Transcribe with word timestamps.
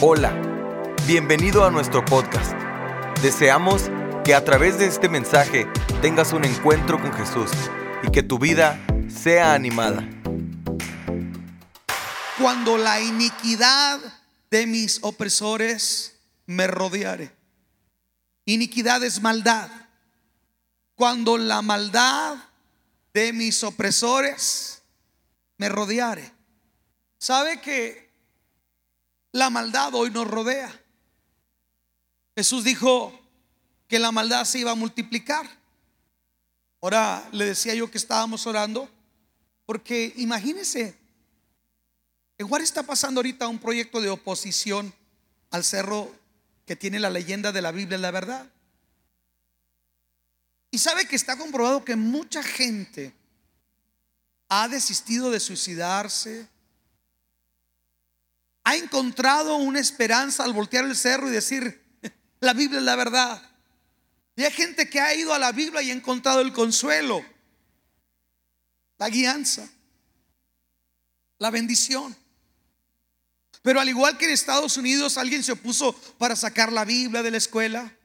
Hola, 0.00 0.32
bienvenido 1.08 1.64
a 1.64 1.72
nuestro 1.72 2.04
podcast. 2.04 2.52
Deseamos 3.20 3.90
que 4.24 4.32
a 4.32 4.44
través 4.44 4.78
de 4.78 4.86
este 4.86 5.08
mensaje 5.08 5.66
tengas 6.00 6.32
un 6.32 6.44
encuentro 6.44 7.02
con 7.02 7.12
Jesús 7.12 7.50
y 8.04 8.12
que 8.12 8.22
tu 8.22 8.38
vida 8.38 8.78
sea 9.08 9.54
animada. 9.54 10.08
Cuando 12.40 12.78
la 12.78 13.00
iniquidad 13.00 13.98
de 14.52 14.68
mis 14.68 15.00
opresores 15.02 16.16
me 16.46 16.68
rodeare. 16.68 17.32
Iniquidad 18.44 19.02
es 19.02 19.20
maldad. 19.20 19.68
Cuando 20.94 21.38
la 21.38 21.60
maldad 21.60 22.36
de 23.12 23.32
mis 23.32 23.64
opresores 23.64 24.80
me 25.56 25.68
rodeare. 25.68 26.30
¿Sabe 27.18 27.60
que 27.60 28.07
la 29.38 29.50
maldad 29.50 29.94
hoy 29.94 30.10
nos 30.10 30.26
rodea. 30.26 30.70
Jesús 32.36 32.64
dijo 32.64 33.18
que 33.88 33.98
la 33.98 34.12
maldad 34.12 34.44
se 34.44 34.58
iba 34.58 34.72
a 34.72 34.76
multiplicar. 34.76 35.48
Ahora 36.80 37.28
le 37.32 37.46
decía 37.46 37.74
yo 37.74 37.90
que 37.90 37.98
estábamos 37.98 38.46
orando, 38.46 38.88
porque 39.66 40.12
imagínense, 40.16 40.96
en 42.36 42.46
Juárez 42.46 42.68
está 42.68 42.82
pasando 42.84 43.18
ahorita 43.18 43.48
un 43.48 43.58
proyecto 43.58 44.00
de 44.00 44.10
oposición 44.10 44.94
al 45.50 45.64
cerro 45.64 46.14
que 46.66 46.76
tiene 46.76 47.00
la 47.00 47.10
leyenda 47.10 47.50
de 47.50 47.62
la 47.62 47.72
Biblia, 47.72 47.98
la 47.98 48.10
verdad. 48.10 48.48
Y 50.70 50.78
sabe 50.78 51.06
que 51.06 51.16
está 51.16 51.36
comprobado 51.36 51.84
que 51.84 51.96
mucha 51.96 52.42
gente 52.42 53.14
ha 54.48 54.68
desistido 54.68 55.30
de 55.30 55.40
suicidarse, 55.40 56.46
ha 58.68 58.76
encontrado 58.76 59.56
una 59.56 59.80
esperanza 59.80 60.44
al 60.44 60.52
voltear 60.52 60.84
el 60.84 60.94
cerro 60.94 61.26
y 61.26 61.32
decir, 61.32 61.82
la 62.40 62.52
Biblia 62.52 62.80
es 62.80 62.84
la 62.84 62.96
verdad. 62.96 63.42
Y 64.36 64.44
hay 64.44 64.52
gente 64.52 64.90
que 64.90 65.00
ha 65.00 65.14
ido 65.14 65.32
a 65.32 65.38
la 65.38 65.52
Biblia 65.52 65.80
y 65.80 65.90
ha 65.90 65.94
encontrado 65.94 66.42
el 66.42 66.52
consuelo, 66.52 67.24
la 68.98 69.08
guianza, 69.08 69.66
la 71.38 71.50
bendición. 71.50 72.14
Pero 73.62 73.80
al 73.80 73.88
igual 73.88 74.18
que 74.18 74.26
en 74.26 74.32
Estados 74.32 74.76
Unidos 74.76 75.16
alguien 75.16 75.42
se 75.42 75.52
opuso 75.52 75.94
para 76.18 76.36
sacar 76.36 76.70
la 76.70 76.84
Biblia 76.84 77.22
de 77.22 77.30
la 77.30 77.38
escuela, 77.38 77.96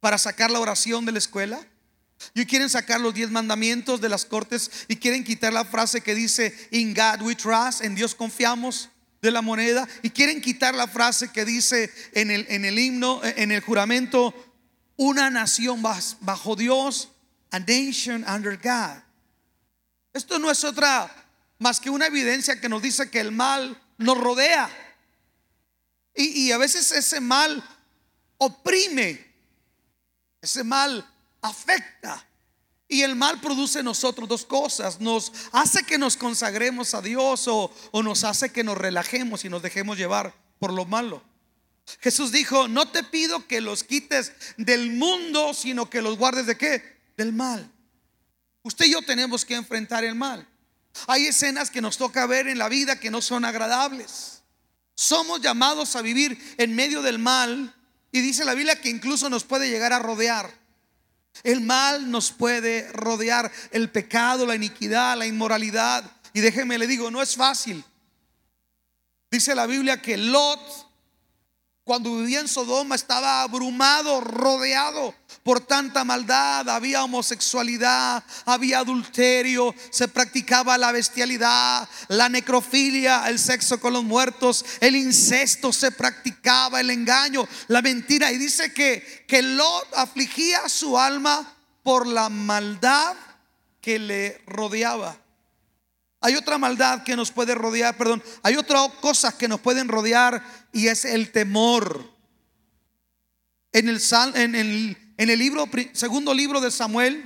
para 0.00 0.18
sacar 0.18 0.50
la 0.50 0.58
oración 0.58 1.06
de 1.06 1.12
la 1.12 1.18
escuela. 1.18 1.64
Y 2.34 2.46
quieren 2.46 2.68
sacar 2.68 3.00
los 3.00 3.14
diez 3.14 3.30
mandamientos 3.30 4.00
de 4.00 4.08
las 4.08 4.24
cortes 4.24 4.72
y 4.88 4.96
quieren 4.96 5.22
quitar 5.22 5.52
la 5.52 5.64
frase 5.64 6.00
que 6.00 6.16
dice, 6.16 6.68
In 6.72 6.94
God 6.94 7.22
we 7.22 7.36
trust, 7.36 7.82
en 7.82 7.94
Dios 7.94 8.16
confiamos 8.16 8.88
de 9.22 9.30
la 9.30 9.40
moneda 9.40 9.88
y 10.02 10.10
quieren 10.10 10.42
quitar 10.42 10.74
la 10.74 10.88
frase 10.88 11.30
que 11.30 11.44
dice 11.44 11.90
en 12.12 12.32
el, 12.32 12.44
en 12.48 12.64
el 12.64 12.78
himno, 12.78 13.20
en 13.22 13.52
el 13.52 13.60
juramento, 13.60 14.34
una 14.96 15.30
nación 15.30 15.80
bajo 16.20 16.56
Dios, 16.56 17.08
a 17.52 17.60
nation 17.60 18.24
under 18.28 18.56
God. 18.56 19.00
Esto 20.12 20.38
no 20.40 20.50
es 20.50 20.64
otra 20.64 21.10
más 21.60 21.78
que 21.78 21.88
una 21.88 22.06
evidencia 22.06 22.60
que 22.60 22.68
nos 22.68 22.82
dice 22.82 23.10
que 23.10 23.20
el 23.20 23.30
mal 23.30 23.80
nos 23.96 24.18
rodea. 24.18 24.68
Y, 26.14 26.46
y 26.46 26.52
a 26.52 26.58
veces 26.58 26.90
ese 26.90 27.20
mal 27.20 27.62
oprime, 28.38 29.24
ese 30.40 30.64
mal 30.64 31.08
afecta. 31.40 32.26
Y 32.92 33.04
el 33.04 33.16
mal 33.16 33.40
produce 33.40 33.78
en 33.78 33.86
nosotros 33.86 34.28
dos 34.28 34.44
cosas. 34.44 35.00
Nos 35.00 35.32
hace 35.52 35.82
que 35.82 35.96
nos 35.96 36.18
consagremos 36.18 36.92
a 36.92 37.00
Dios 37.00 37.48
o, 37.48 37.72
nos 38.02 38.22
hace 38.22 38.52
que 38.52 38.62
nos 38.62 38.76
relajemos 38.76 39.46
y 39.46 39.48
nos 39.48 39.62
dejemos 39.62 39.96
llevar 39.96 40.34
por 40.58 40.74
lo 40.74 40.84
malo. 40.84 41.22
Jesús 42.00 42.32
dijo, 42.32 42.68
no 42.68 42.86
te 42.86 43.02
pido 43.02 43.46
que 43.48 43.62
los 43.62 43.82
quites 43.82 44.34
del 44.58 44.92
mundo, 44.92 45.54
sino 45.54 45.88
que 45.88 46.02
los 46.02 46.18
guardes 46.18 46.44
de 46.44 46.58
qué? 46.58 47.00
Del 47.16 47.32
mal. 47.32 47.72
Usted 48.62 48.84
y 48.84 48.92
yo 48.92 49.00
tenemos 49.00 49.46
que 49.46 49.54
enfrentar 49.54 50.04
el 50.04 50.14
mal. 50.14 50.46
Hay 51.06 51.24
escenas 51.24 51.70
que 51.70 51.80
nos 51.80 51.96
toca 51.96 52.26
ver 52.26 52.46
en 52.46 52.58
la 52.58 52.68
vida 52.68 53.00
que 53.00 53.10
no 53.10 53.22
son 53.22 53.46
agradables. 53.46 54.42
Somos 54.94 55.40
llamados 55.40 55.96
a 55.96 56.02
vivir 56.02 56.36
en 56.58 56.76
medio 56.76 57.00
del 57.00 57.18
mal 57.18 57.74
y 58.12 58.20
dice 58.20 58.44
la 58.44 58.52
Biblia 58.52 58.78
que 58.78 58.90
incluso 58.90 59.30
nos 59.30 59.44
puede 59.44 59.70
llegar 59.70 59.94
a 59.94 59.98
rodear. 59.98 60.61
El 61.42 61.60
mal 61.60 62.10
nos 62.10 62.30
puede 62.30 62.90
rodear, 62.92 63.50
el 63.70 63.90
pecado, 63.90 64.46
la 64.46 64.54
iniquidad, 64.54 65.16
la 65.16 65.26
inmoralidad. 65.26 66.04
Y 66.32 66.40
déjeme 66.40 66.78
le 66.78 66.86
digo, 66.86 67.10
no 67.10 67.22
es 67.22 67.36
fácil. 67.36 67.84
Dice 69.30 69.54
la 69.54 69.66
Biblia 69.66 70.00
que 70.00 70.16
Lot 70.16 70.92
cuando 71.84 72.16
vivía 72.16 72.40
en 72.40 72.48
Sodoma 72.48 72.94
estaba 72.94 73.42
abrumado, 73.42 74.20
rodeado 74.20 75.14
por 75.42 75.60
tanta 75.60 76.04
maldad. 76.04 76.68
Había 76.68 77.04
homosexualidad, 77.04 78.22
había 78.44 78.80
adulterio, 78.80 79.74
se 79.90 80.08
practicaba 80.08 80.78
la 80.78 80.92
bestialidad, 80.92 81.88
la 82.08 82.28
necrofilia, 82.28 83.28
el 83.28 83.38
sexo 83.38 83.80
con 83.80 83.92
los 83.92 84.04
muertos, 84.04 84.64
el 84.80 84.96
incesto 84.96 85.72
se 85.72 85.92
practicaba, 85.92 86.80
el 86.80 86.90
engaño, 86.90 87.46
la 87.68 87.82
mentira. 87.82 88.32
Y 88.32 88.38
dice 88.38 88.72
que, 88.72 89.24
que 89.26 89.42
Lot 89.42 89.88
afligía 89.96 90.68
su 90.68 90.98
alma 90.98 91.56
por 91.82 92.06
la 92.06 92.28
maldad 92.28 93.16
que 93.80 93.98
le 93.98 94.40
rodeaba. 94.46 95.18
Hay 96.20 96.36
otra 96.36 96.56
maldad 96.56 97.02
que 97.02 97.16
nos 97.16 97.32
puede 97.32 97.52
rodear, 97.54 97.96
perdón, 97.96 98.22
hay 98.44 98.56
otras 98.56 98.88
cosas 99.00 99.34
que 99.34 99.48
nos 99.48 99.60
pueden 99.60 99.88
rodear 99.88 100.42
y 100.72 100.86
es 100.86 101.04
el 101.04 101.32
temor. 101.32 102.12
En 103.72 103.88
el, 103.88 104.00
en 104.34 104.54
el, 104.54 104.96
en 105.22 105.30
el 105.30 105.38
libro, 105.38 105.68
segundo 105.92 106.34
libro 106.34 106.60
de 106.60 106.72
Samuel, 106.72 107.24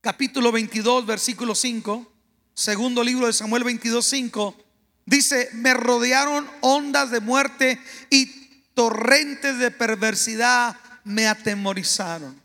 capítulo 0.00 0.52
22, 0.52 1.04
versículo 1.04 1.52
5, 1.52 2.12
segundo 2.54 3.02
libro 3.02 3.26
de 3.26 3.32
Samuel 3.32 3.64
22, 3.64 4.06
5, 4.06 4.56
dice, 5.04 5.50
me 5.54 5.74
rodearon 5.74 6.48
ondas 6.60 7.10
de 7.10 7.18
muerte 7.18 7.80
y 8.08 8.26
torrentes 8.74 9.58
de 9.58 9.72
perversidad 9.72 10.76
me 11.02 11.26
atemorizaron. 11.26 12.40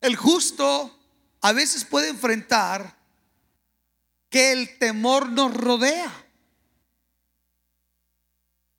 El 0.00 0.16
justo 0.16 0.98
a 1.42 1.52
veces 1.52 1.84
puede 1.84 2.08
enfrentar 2.08 2.96
que 4.30 4.52
el 4.52 4.78
temor 4.78 5.28
nos 5.28 5.52
rodea. 5.52 6.10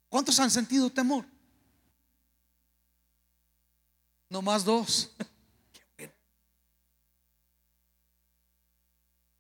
¿Cuántos 0.10 0.40
han 0.40 0.50
sentido 0.50 0.90
temor? 0.90 1.31
No 4.32 4.42
más 4.42 4.64
dos. 4.64 5.12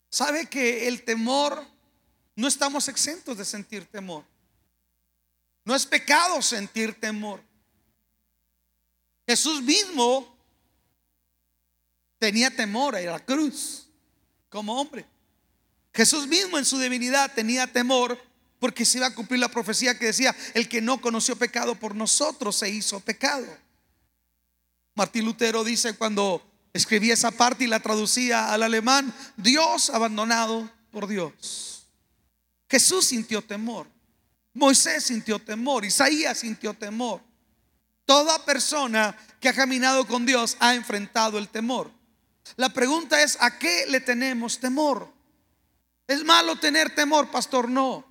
¿Sabe 0.09 0.47
que 0.47 0.89
el 0.89 1.05
temor 1.05 1.65
no 2.35 2.45
estamos 2.45 2.89
exentos 2.89 3.37
de 3.37 3.45
sentir 3.45 3.85
temor? 3.85 4.25
No 5.63 5.73
es 5.73 5.85
pecado 5.85 6.41
sentir 6.41 6.99
temor. 6.99 7.41
Jesús 9.25 9.61
mismo 9.61 10.35
tenía 12.19 12.53
temor 12.53 12.97
a 12.97 12.99
la 12.99 13.25
cruz 13.25 13.87
como 14.49 14.77
hombre. 14.77 15.05
Jesús 15.93 16.27
mismo 16.27 16.57
en 16.57 16.65
su 16.65 16.77
divinidad 16.77 17.33
tenía 17.33 17.65
temor 17.65 18.21
porque 18.59 18.83
se 18.83 18.97
iba 18.97 19.07
a 19.07 19.15
cumplir 19.15 19.39
la 19.39 19.47
profecía 19.47 19.97
que 19.97 20.07
decía, 20.07 20.35
el 20.53 20.67
que 20.67 20.81
no 20.81 20.99
conoció 20.99 21.37
pecado 21.37 21.75
por 21.75 21.95
nosotros 21.95 22.57
se 22.57 22.69
hizo 22.69 22.99
pecado. 22.99 23.47
Martín 24.95 25.25
Lutero 25.25 25.63
dice 25.63 25.95
cuando 25.95 26.45
escribía 26.73 27.13
esa 27.13 27.31
parte 27.31 27.63
y 27.63 27.67
la 27.67 27.79
traducía 27.79 28.53
al 28.53 28.63
alemán, 28.63 29.13
Dios 29.37 29.89
abandonado 29.89 30.69
por 30.91 31.07
Dios. 31.07 31.87
Jesús 32.69 33.05
sintió 33.05 33.41
temor, 33.41 33.87
Moisés 34.53 35.05
sintió 35.05 35.39
temor, 35.39 35.85
Isaías 35.85 36.39
sintió 36.39 36.73
temor. 36.73 37.21
Toda 38.05 38.43
persona 38.45 39.15
que 39.39 39.49
ha 39.49 39.53
caminado 39.53 40.05
con 40.05 40.25
Dios 40.25 40.57
ha 40.59 40.75
enfrentado 40.75 41.37
el 41.37 41.47
temor. 41.47 41.91
La 42.57 42.69
pregunta 42.69 43.21
es, 43.23 43.37
¿a 43.39 43.57
qué 43.57 43.85
le 43.87 44.01
tenemos 44.01 44.59
temor? 44.59 45.11
¿Es 46.07 46.23
malo 46.25 46.57
tener 46.57 46.93
temor, 46.93 47.29
pastor? 47.31 47.69
No. 47.69 48.05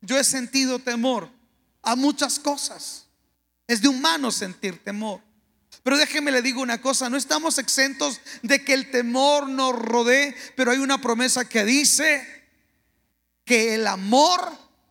Yo 0.00 0.18
he 0.18 0.24
sentido 0.24 0.78
temor 0.78 1.30
a 1.82 1.94
muchas 1.94 2.38
cosas. 2.38 3.06
Es 3.66 3.80
de 3.80 3.88
humano 3.88 4.30
sentir 4.30 4.82
temor. 4.82 5.20
Pero 5.88 5.96
déjeme 5.96 6.30
le 6.30 6.42
digo 6.42 6.60
una 6.60 6.82
cosa, 6.82 7.08
no 7.08 7.16
estamos 7.16 7.56
exentos 7.56 8.20
de 8.42 8.62
que 8.62 8.74
el 8.74 8.90
temor 8.90 9.48
nos 9.48 9.74
rodee, 9.74 10.36
pero 10.54 10.70
hay 10.70 10.80
una 10.80 11.00
promesa 11.00 11.48
que 11.48 11.64
dice 11.64 12.44
que 13.46 13.74
el 13.74 13.86
amor 13.86 14.38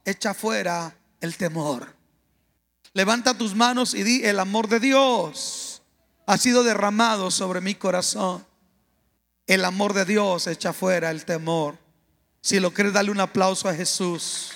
echa 0.06 0.34
fuera 0.34 0.98
el 1.22 1.38
temor. 1.38 1.96
Levanta 2.94 3.38
tus 3.38 3.54
manos 3.54 3.94
y 3.94 4.02
di, 4.02 4.26
el 4.26 4.40
amor 4.40 4.70
de 4.70 4.80
Dios 4.80 5.84
ha 6.26 6.36
sido 6.40 6.64
derramado 6.64 7.30
sobre 7.30 7.62
mi 7.62 7.76
corazón. 7.76 8.44
El 9.46 9.66
amor 9.66 9.94
de 9.94 10.04
Dios 10.04 10.48
echa 10.48 10.74
fuera 10.74 11.12
el 11.12 11.26
temor. 11.26 11.78
Si 12.42 12.60
lo 12.60 12.74
crees, 12.74 12.94
dale 12.94 13.12
un 13.12 13.20
aplauso 13.20 13.70
a 13.70 13.76
Jesús. 13.76 14.54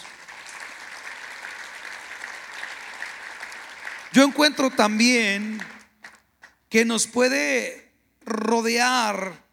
Yo 4.12 4.24
encuentro 4.24 4.72
también 4.72 5.62
que 6.72 6.86
nos 6.86 7.06
puede 7.06 7.92
rodear 8.22 9.44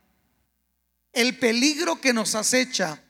el 1.12 1.37
peligro 1.37 2.00
que 2.00 2.12
nos 2.12 2.37
acecha 2.37 3.03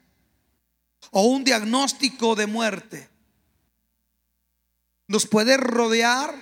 o 1.10 1.24
un 1.24 1.44
diagnóstico 1.44 2.34
de 2.34 2.46
muerte. 2.46 3.06
Nos 5.08 5.26
puede 5.26 5.58
rodear 5.58 6.34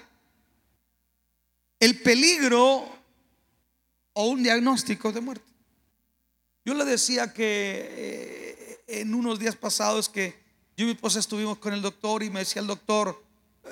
el 1.81 2.01
peligro 2.03 2.89
o 4.13 4.27
un 4.29 4.45
diagnóstico 4.45 5.11
de 5.11 5.21
muerte. 5.23 5.51
Yo 6.65 6.75
le 6.75 6.85
decía 6.85 7.33
que 7.33 8.85
eh, 8.87 9.01
en 9.01 9.13
unos 9.13 9.41
días 9.41 9.57
pasados 9.57 10.09
que 10.09 10.39
yo 10.77 10.85
y 10.85 10.87
mi 10.87 10.93
esposa 10.93 11.19
estuvimos 11.19 11.59
con 11.59 11.75
el 11.75 11.83
doctor 11.83 12.23
y 12.23 12.31
me 12.31 12.39
decía 12.41 12.63
el 12.63 12.69
doctor, 12.69 13.21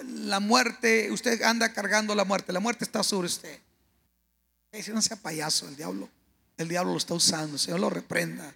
la 0.03 0.41
muerte, 0.41 1.13
usted 1.13 1.41
anda 1.43 1.73
cargando 1.73 2.17
la 2.17 2.25
muerte, 2.25 2.53
la 2.53 2.59
muerte 2.59 2.85
está 2.85 3.05
sobre 3.05 3.27
usted. 3.27 3.61
Dice, 4.75 4.93
no 4.93 5.01
sea 5.01 5.17
payaso, 5.17 5.69
el 5.69 5.77
diablo, 5.77 6.09
el 6.57 6.69
diablo 6.69 6.93
lo 6.93 6.99
está 6.99 7.15
usando, 7.15 7.59
Señor 7.59 7.79
lo 7.79 7.91
reprenda. 7.91 8.53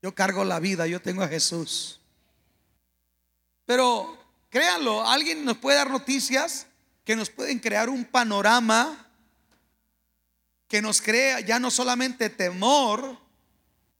Yo 0.00 0.14
cargo 0.14 0.44
la 0.44 0.58
vida, 0.60 0.86
yo 0.86 1.00
tengo 1.02 1.22
a 1.22 1.28
Jesús. 1.28 2.00
Pero 3.66 4.18
créanlo, 4.48 5.06
alguien 5.06 5.44
nos 5.44 5.58
puede 5.58 5.76
dar 5.76 5.90
noticias 5.90 6.66
que 7.04 7.16
nos 7.16 7.28
pueden 7.28 7.58
crear 7.58 7.90
un 7.90 8.04
panorama 8.04 9.06
que 10.68 10.80
nos 10.80 11.02
crea 11.02 11.40
ya 11.40 11.58
no 11.58 11.70
solamente 11.70 12.30
temor, 12.30 13.18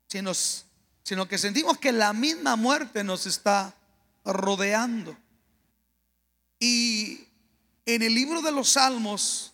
sino, 0.08 0.32
sino 1.02 1.28
que 1.28 1.36
sentimos 1.36 1.76
que 1.76 1.92
la 1.92 2.14
misma 2.14 2.56
muerte 2.56 3.04
nos 3.04 3.26
está 3.26 3.74
rodeando. 4.24 5.14
Y 6.58 7.26
en 7.84 8.00
el 8.00 8.14
libro 8.14 8.40
de 8.40 8.52
los 8.52 8.70
Salmos, 8.70 9.51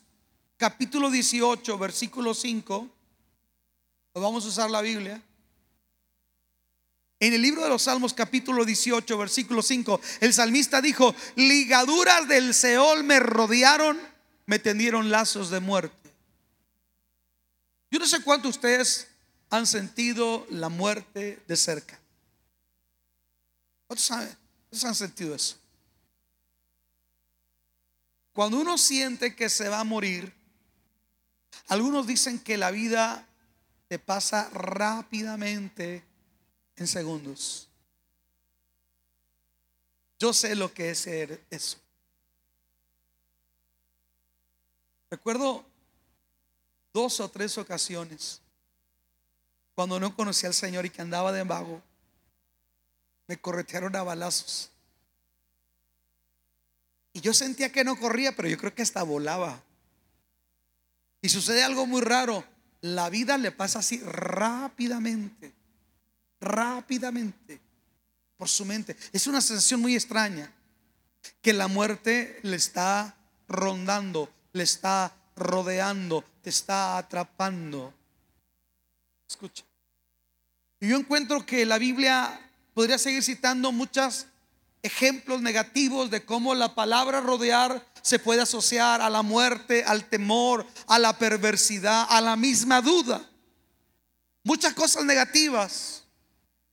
capítulo 0.58 1.08
18, 1.08 1.78
versículo 1.78 2.34
5, 2.34 2.90
vamos 4.14 4.44
a 4.44 4.48
usar 4.48 4.70
la 4.70 4.82
Biblia. 4.82 5.22
En 7.20 7.32
el 7.32 7.40
libro 7.40 7.62
de 7.62 7.68
los 7.68 7.82
Salmos 7.82 8.12
capítulo 8.12 8.64
18, 8.64 9.16
versículo 9.16 9.62
5, 9.62 10.00
el 10.20 10.34
salmista 10.34 10.82
dijo, 10.82 11.14
ligaduras 11.36 12.28
del 12.28 12.52
Seol 12.54 13.04
me 13.04 13.20
rodearon, 13.20 13.98
me 14.46 14.58
tendieron 14.58 15.10
lazos 15.10 15.50
de 15.50 15.60
muerte. 15.60 16.12
Yo 17.90 17.98
no 17.98 18.06
sé 18.06 18.22
cuánto 18.22 18.48
ustedes 18.48 19.08
han 19.50 19.66
sentido 19.66 20.46
la 20.50 20.68
muerte 20.68 21.40
de 21.46 21.56
cerca. 21.56 21.98
¿Cuántos 23.86 24.10
han 24.84 24.94
sentido 24.94 25.34
eso? 25.34 25.56
Cuando 28.32 28.58
uno 28.58 28.76
siente 28.76 29.34
que 29.34 29.48
se 29.48 29.68
va 29.68 29.80
a 29.80 29.84
morir, 29.84 30.37
algunos 31.68 32.06
dicen 32.06 32.38
que 32.38 32.56
la 32.56 32.70
vida 32.70 33.26
te 33.88 33.98
pasa 33.98 34.48
rápidamente 34.50 36.02
en 36.76 36.86
segundos. 36.86 37.68
Yo 40.18 40.32
sé 40.32 40.54
lo 40.54 40.72
que 40.72 40.90
es 40.90 40.98
ser 40.98 41.44
eso. 41.50 41.78
Recuerdo 45.10 45.64
dos 46.92 47.20
o 47.20 47.28
tres 47.30 47.56
ocasiones 47.56 48.40
cuando 49.74 50.00
no 50.00 50.14
conocí 50.14 50.46
al 50.46 50.54
Señor 50.54 50.86
y 50.86 50.90
que 50.90 51.02
andaba 51.02 51.32
de 51.32 51.44
vago. 51.44 51.80
Me 53.26 53.38
corretearon 53.38 53.94
a 53.94 54.02
balazos. 54.02 54.70
Y 57.12 57.20
yo 57.20 57.32
sentía 57.32 57.70
que 57.70 57.84
no 57.84 57.98
corría, 57.98 58.34
pero 58.34 58.48
yo 58.48 58.58
creo 58.58 58.74
que 58.74 58.82
hasta 58.82 59.02
volaba. 59.02 59.62
Y 61.20 61.28
sucede 61.28 61.62
algo 61.62 61.86
muy 61.86 62.00
raro. 62.00 62.44
La 62.80 63.10
vida 63.10 63.38
le 63.38 63.50
pasa 63.52 63.80
así 63.80 64.00
rápidamente 64.00 65.58
rápidamente 66.40 67.60
por 68.36 68.48
su 68.48 68.64
mente. 68.64 68.96
Es 69.12 69.26
una 69.26 69.40
sensación 69.40 69.80
muy 69.80 69.94
extraña 69.94 70.52
que 71.42 71.52
la 71.52 71.68
muerte 71.68 72.38
le 72.42 72.56
está 72.56 73.16
rondando, 73.48 74.32
le 74.52 74.62
está 74.62 75.14
rodeando, 75.36 76.24
te 76.42 76.50
está 76.50 76.98
atrapando. 76.98 77.92
Escucha. 79.28 79.64
Y 80.80 80.88
yo 80.88 80.96
encuentro 80.96 81.44
que 81.44 81.66
la 81.66 81.78
Biblia 81.78 82.40
podría 82.74 82.98
seguir 82.98 83.22
citando 83.22 83.72
muchos 83.72 84.26
ejemplos 84.82 85.40
negativos 85.40 86.10
de 86.10 86.24
cómo 86.24 86.54
la 86.54 86.74
palabra 86.74 87.20
rodear 87.20 87.86
se 88.02 88.18
puede 88.18 88.42
asociar 88.42 89.02
a 89.02 89.10
la 89.10 89.22
muerte, 89.22 89.84
al 89.84 90.08
temor, 90.08 90.66
a 90.86 90.98
la 90.98 91.18
perversidad, 91.18 92.06
a 92.08 92.20
la 92.20 92.36
misma 92.36 92.80
duda. 92.80 93.28
Muchas 94.44 94.72
cosas 94.74 95.04
negativas 95.04 96.04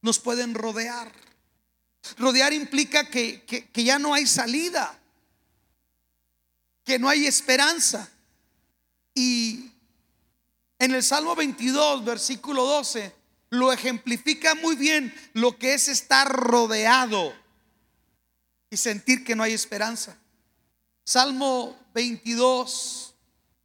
nos 0.01 0.19
pueden 0.19 0.53
rodear. 0.53 1.11
Rodear 2.17 2.53
implica 2.53 3.09
que, 3.09 3.69
ya 3.73 3.97
no 3.97 4.13
hay 4.13 4.27
salida, 4.27 4.97
que 6.83 6.99
no 6.99 7.09
hay 7.09 7.25
esperanza. 7.25 8.09
Y 9.13 9.71
en 10.77 10.93
el 10.93 11.03
Salmo 11.03 11.35
22, 11.35 12.05
versículo 12.05 12.65
12, 12.65 13.13
lo 13.49 13.73
ejemplifica 13.73 14.53
muy 14.55 14.75
bien 14.75 15.13
lo 15.33 15.57
que 15.57 15.73
es 15.73 15.87
estar 15.87 16.31
rodeado 16.31 17.33
y 18.69 18.77
sentir 18.77 19.23
que 19.23 19.35
no 19.35 19.43
hay 19.43 19.53
esperanza. 19.53 20.17
Salmo 21.03 21.77
22, 21.93 23.13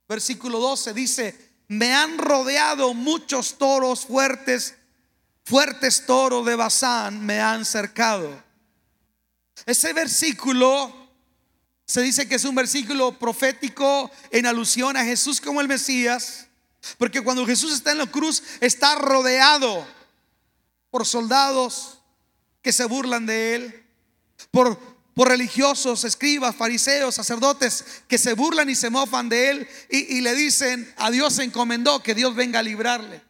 versículo 0.09 0.59
12 0.59 0.93
dice, 0.95 1.51
me 1.69 1.95
han 1.95 2.19
rodeado 2.19 2.95
muchos 2.95 3.57
toros 3.57 4.07
fuertes 4.07 4.75
fuertes 5.51 6.07
toros 6.07 6.47
de 6.47 6.55
Bazán 6.55 7.27
me 7.27 7.41
han 7.41 7.65
cercado. 7.65 8.41
Ese 9.67 9.93
versículo 9.93 10.95
se 11.85 12.03
dice 12.03 12.29
que 12.29 12.37
es 12.37 12.45
un 12.45 12.55
versículo 12.55 13.19
profético 13.19 14.11
en 14.31 14.47
alusión 14.47 14.97
a 14.97 15.05
Jesús 15.05 15.41
como 15.41 15.61
el 15.61 15.67
Mesías, 15.67 16.47
porque 16.99 17.21
cuando 17.21 17.45
Jesús 17.45 17.73
está 17.73 17.91
en 17.91 17.99
la 17.99 18.07
cruz 18.07 18.45
está 18.61 18.95
rodeado 18.95 19.85
por 20.89 21.05
soldados 21.05 21.99
que 22.63 22.73
se 22.73 22.85
burlan 22.85 23.27
de 23.27 23.55
él, 23.57 23.87
por, 24.53 24.79
por 25.21 25.29
religiosos, 25.29 26.05
escribas, 26.05 26.57
fariseos, 26.57 27.15
sacerdotes 27.15 27.85
que 28.09 28.17
se 28.17 28.33
burlan 28.33 28.71
y 28.71 28.75
se 28.75 28.89
mofan 28.89 29.29
de 29.29 29.51
él 29.51 29.69
y, 29.91 30.17
y 30.17 30.23
le 30.23 30.35
dicen, 30.35 30.91
a 30.97 31.11
Dios 31.11 31.35
se 31.35 31.43
encomendó 31.43 32.03
que 32.03 32.15
Dios 32.15 32.35
venga 32.35 32.61
a 32.61 32.63
librarle 32.63 33.21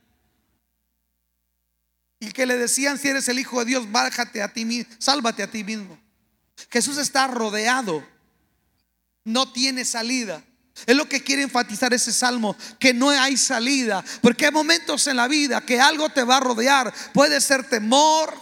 y 2.21 2.31
que 2.31 2.47
le 2.47 2.57
decían, 2.57 2.97
si 2.97 3.09
eres 3.09 3.29
el 3.29 3.41
Hijo 3.41 3.59
de 3.59 3.65
Dios, 3.65 3.91
bájate 3.91 4.41
a 4.41 4.53
ti 4.53 4.65
mismo, 4.65 4.95
sálvate 5.01 5.43
a 5.43 5.51
ti 5.51 5.65
mismo. 5.65 5.99
Jesús 6.71 6.97
está 6.97 7.27
rodeado, 7.27 8.07
no 9.25 9.51
tiene 9.51 9.85
salida. 9.85 10.45
Es 10.87 10.95
lo 10.95 11.09
que 11.09 11.25
quiere 11.25 11.43
enfatizar 11.43 11.93
ese 11.93 12.13
salmo, 12.13 12.57
que 12.79 12.95
no 12.95 13.11
hay 13.11 13.37
salida, 13.37 14.05
porque 14.23 14.47
hay 14.47 14.53
momentos 14.53 15.09
en 15.09 15.17
la 15.17 15.27
vida 15.27 15.61
que 15.61 15.81
algo 15.81 16.09
te 16.09 16.23
va 16.23 16.37
a 16.37 16.41
rodear. 16.41 16.95
Puede 17.13 17.41
ser 17.41 17.69
temor, 17.69 18.33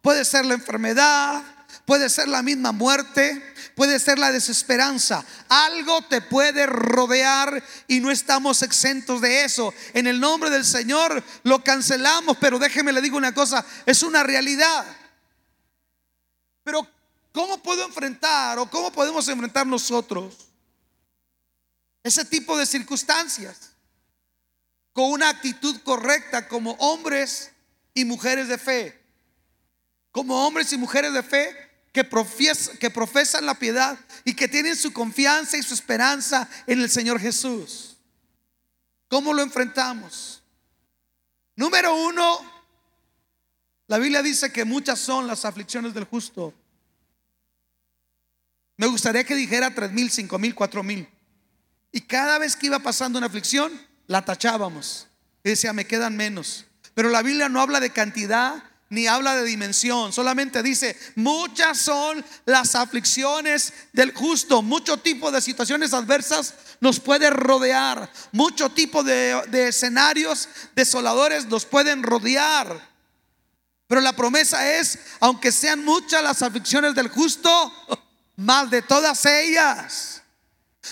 puede 0.00 0.24
ser 0.24 0.46
la 0.46 0.54
enfermedad, 0.54 1.55
puede 1.86 2.10
ser 2.10 2.28
la 2.28 2.42
misma 2.42 2.72
muerte, 2.72 3.40
puede 3.74 3.98
ser 3.98 4.18
la 4.18 4.32
desesperanza. 4.32 5.24
Algo 5.48 6.02
te 6.02 6.20
puede 6.20 6.66
rodear 6.66 7.62
y 7.86 8.00
no 8.00 8.10
estamos 8.10 8.60
exentos 8.62 9.20
de 9.20 9.44
eso. 9.44 9.72
En 9.94 10.08
el 10.08 10.20
nombre 10.20 10.50
del 10.50 10.64
Señor 10.64 11.22
lo 11.44 11.62
cancelamos, 11.62 12.36
pero 12.38 12.58
déjeme 12.58 12.92
le 12.92 13.00
digo 13.00 13.16
una 13.16 13.32
cosa, 13.32 13.64
es 13.86 14.02
una 14.02 14.24
realidad. 14.24 14.84
Pero 16.64 16.86
¿cómo 17.32 17.62
puedo 17.62 17.86
enfrentar 17.86 18.58
o 18.58 18.68
cómo 18.68 18.90
podemos 18.90 19.26
enfrentar 19.28 19.66
nosotros 19.66 20.34
ese 22.02 22.24
tipo 22.24 22.58
de 22.58 22.66
circunstancias? 22.66 23.70
Con 24.92 25.12
una 25.12 25.28
actitud 25.28 25.80
correcta 25.82 26.48
como 26.48 26.72
hombres 26.72 27.52
y 27.94 28.04
mujeres 28.04 28.48
de 28.48 28.58
fe. 28.58 29.00
Como 30.10 30.46
hombres 30.46 30.72
y 30.72 30.78
mujeres 30.78 31.12
de 31.12 31.22
fe 31.22 31.65
que, 31.96 32.08
que 32.78 32.90
profesan 32.90 33.46
la 33.46 33.54
piedad 33.54 33.98
y 34.24 34.34
que 34.34 34.48
tienen 34.48 34.76
su 34.76 34.92
confianza 34.92 35.56
y 35.56 35.62
su 35.62 35.72
esperanza 35.72 36.48
en 36.66 36.80
el 36.82 36.90
Señor 36.90 37.18
Jesús. 37.18 37.96
¿Cómo 39.08 39.32
lo 39.32 39.42
enfrentamos? 39.42 40.42
Número 41.54 41.94
uno, 41.94 42.40
la 43.86 43.96
Biblia 43.96 44.22
dice 44.22 44.52
que 44.52 44.66
muchas 44.66 44.98
son 44.98 45.26
las 45.26 45.46
aflicciones 45.46 45.94
del 45.94 46.04
justo. 46.04 46.52
Me 48.76 48.86
gustaría 48.86 49.24
que 49.24 49.34
dijera 49.34 49.74
tres 49.74 49.90
mil, 49.92 50.10
cinco 50.10 50.38
mil, 50.38 50.54
cuatro 50.54 50.82
mil. 50.82 51.08
Y 51.92 52.02
cada 52.02 52.38
vez 52.38 52.56
que 52.56 52.66
iba 52.66 52.80
pasando 52.80 53.16
una 53.16 53.28
aflicción, 53.28 53.72
la 54.06 54.22
tachábamos. 54.22 55.08
Y 55.42 55.50
decía, 55.50 55.72
me 55.72 55.86
quedan 55.86 56.14
menos. 56.14 56.66
Pero 56.92 57.08
la 57.08 57.22
Biblia 57.22 57.48
no 57.48 57.62
habla 57.62 57.80
de 57.80 57.88
cantidad, 57.88 58.62
ni 58.88 59.06
habla 59.06 59.34
de 59.34 59.44
dimensión, 59.44 60.12
solamente 60.12 60.62
dice, 60.62 60.96
muchas 61.16 61.78
son 61.78 62.24
las 62.44 62.74
aflicciones 62.74 63.72
del 63.92 64.14
justo, 64.14 64.62
mucho 64.62 64.96
tipo 64.98 65.30
de 65.32 65.40
situaciones 65.40 65.92
adversas 65.92 66.54
nos 66.80 67.00
puede 67.00 67.30
rodear, 67.30 68.10
mucho 68.32 68.70
tipo 68.70 69.02
de, 69.02 69.42
de 69.48 69.68
escenarios 69.68 70.48
desoladores 70.74 71.46
nos 71.46 71.64
pueden 71.64 72.02
rodear. 72.02 72.96
Pero 73.88 74.00
la 74.00 74.14
promesa 74.14 74.72
es, 74.78 74.98
aunque 75.20 75.52
sean 75.52 75.84
muchas 75.84 76.22
las 76.22 76.42
aflicciones 76.42 76.94
del 76.94 77.08
justo, 77.08 77.72
más 78.36 78.70
de 78.70 78.82
todas 78.82 79.24
ellas. 79.26 80.22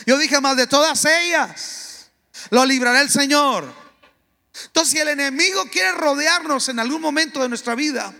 Yo 0.07 0.19
dije, 0.19 0.41
más 0.41 0.57
de 0.57 0.67
todas 0.67 1.05
ellas, 1.05 2.11
lo 2.51 2.65
librará 2.65 3.01
el 3.01 3.11
Señor. 3.11 3.84
Entonces, 4.67 4.93
si 4.93 4.99
el 4.99 5.09
enemigo 5.09 5.65
quiere 5.71 5.93
rodearnos 5.93 6.69
en 6.69 6.79
algún 6.79 7.01
momento 7.01 7.43
de 7.43 7.49
nuestra 7.49 7.75
vida, 7.75 8.15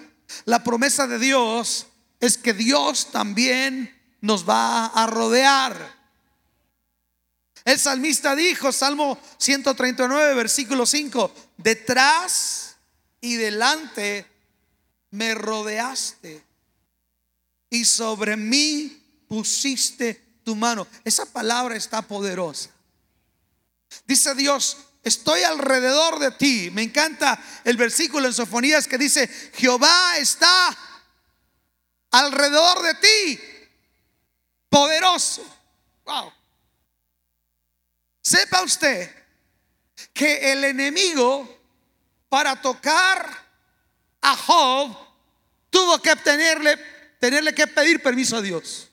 la 0.45 0.65
promesa 0.65 1.07
de 1.07 1.19
Dios 1.19 1.87
es 2.21 2.39
que 2.39 2.53
Dios 2.53 3.11
también 3.13 3.95
nos 4.21 4.49
va 4.49 4.87
a 4.87 5.07
rodear. 5.07 5.95
El 7.65 7.79
salmista 7.79 8.35
dijo, 8.35 8.73
Salmo 8.73 9.19
139, 9.39 10.35
versículo 10.35 10.85
5, 10.85 11.35
detrás 11.57 12.77
y 13.21 13.37
delante 13.37 14.27
me 15.11 15.35
rodeaste 15.35 16.45
y 17.71 17.85
sobre 17.85 18.37
mí 18.37 19.03
pusiste 19.29 20.39
tu 20.45 20.55
mano. 20.55 20.87
Esa 21.05 21.27
palabra 21.27 21.77
está 21.77 22.03
poderosa. 22.03 22.71
Dice 24.07 24.35
Dios, 24.35 24.77
estoy 25.05 25.43
alrededor 25.43 26.19
de 26.19 26.33
ti. 26.33 26.71
Me 26.73 26.83
encanta 26.83 27.39
el 27.63 27.77
versículo 27.77 28.27
en 28.27 28.33
Sofonías 28.35 28.89
que 28.89 28.99
dice, 28.99 29.29
Jehová 29.55 30.17
está 30.19 30.77
alrededor 32.11 32.83
de 32.83 32.95
ti, 32.95 33.41
poderoso. 34.69 35.45
Wow. 36.05 36.33
Sepa 38.23 38.63
usted 38.63 39.15
que 40.13 40.53
el 40.53 40.65
enemigo 40.65 41.49
para 42.29 42.61
tocar 42.61 43.45
a 44.23 44.37
Job 44.37 44.97
tuvo 45.71 46.01
que 46.01 46.17
tenerle, 46.17 46.77
tenerle 47.21 47.55
que 47.55 47.67
pedir 47.67 48.03
permiso 48.03 48.37
a 48.37 48.43
Dios. 48.43 48.89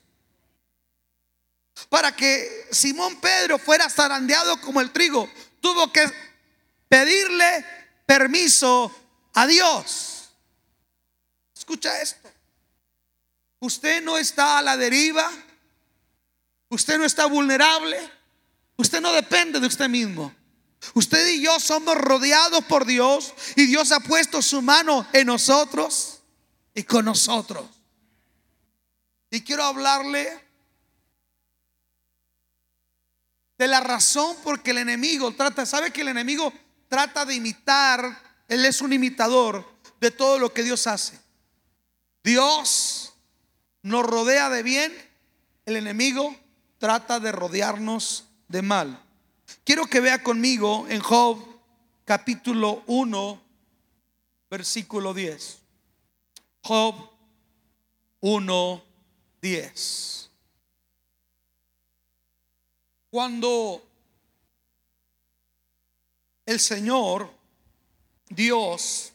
Para 1.90 2.16
que 2.16 2.68
Simón 2.72 3.20
Pedro 3.20 3.58
fuera 3.58 3.90
zarandeado 3.90 4.60
como 4.62 4.82
el 4.82 4.92
trigo, 4.92 5.30
tuvo 5.62 5.92
que 5.94 6.06
pedirle 6.90 7.66
permiso 8.06 8.94
a 9.34 9.48
Dios. 9.48 10.30
Escucha 11.58 12.02
esto. 12.02 12.30
Usted 13.60 14.04
no 14.04 14.18
está 14.18 14.58
a 14.58 14.62
la 14.62 14.76
deriva. 14.76 15.32
Usted 16.70 16.98
no 16.98 17.06
está 17.06 17.28
vulnerable. 17.28 17.98
Usted 18.76 19.00
no 19.00 19.14
depende 19.14 19.60
de 19.60 19.68
usted 19.68 19.88
mismo. 19.88 20.34
Usted 20.96 21.28
y 21.28 21.44
yo 21.44 21.60
somos 21.60 21.96
rodeados 21.96 22.66
por 22.66 22.86
Dios 22.86 23.34
y 23.56 23.68
Dios 23.68 23.92
ha 23.92 24.00
puesto 24.00 24.42
su 24.42 24.62
mano 24.62 25.06
en 25.14 25.28
nosotros 25.28 26.22
y 26.74 26.84
con 26.84 27.06
nosotros. 27.06 27.66
Y 29.30 29.42
quiero 29.42 29.64
hablarle 29.64 30.51
de 33.62 33.68
la 33.68 33.80
razón 33.80 34.36
por 34.44 34.64
que 34.64 34.72
el 34.72 34.80
enemigo 34.80 35.36
trata, 35.36 35.68
sabe 35.68 35.92
que 35.92 36.02
el 36.02 36.08
enemigo 36.08 36.52
trata 36.88 37.26
de 37.26 37.36
imitar, 37.36 38.20
él 38.48 38.66
es 38.66 38.82
un 38.82 38.92
imitador 38.92 39.72
de 40.00 40.10
todo 40.10 40.40
lo 40.40 40.52
que 40.52 40.64
Dios 40.64 40.88
hace. 40.88 41.20
Dios 42.24 43.14
nos 43.84 44.04
rodea 44.04 44.50
de 44.50 44.64
bien, 44.64 44.92
el 45.68 45.76
enemigo 45.76 46.36
trata 46.80 47.20
de 47.20 47.32
rodearnos 47.32 48.26
de 48.48 48.64
mal. 48.64 49.00
Quiero 49.64 49.86
que 49.86 50.00
vea 50.00 50.24
conmigo 50.24 50.88
en 50.90 51.00
Job 51.00 51.38
capítulo 52.04 52.82
1, 52.88 53.44
versículo 54.50 55.14
10. 55.14 55.60
Job 56.64 56.96
1, 58.22 58.84
10. 59.40 60.31
Cuando 63.12 63.86
el 66.46 66.60
Señor, 66.62 67.30
Dios 68.30 69.12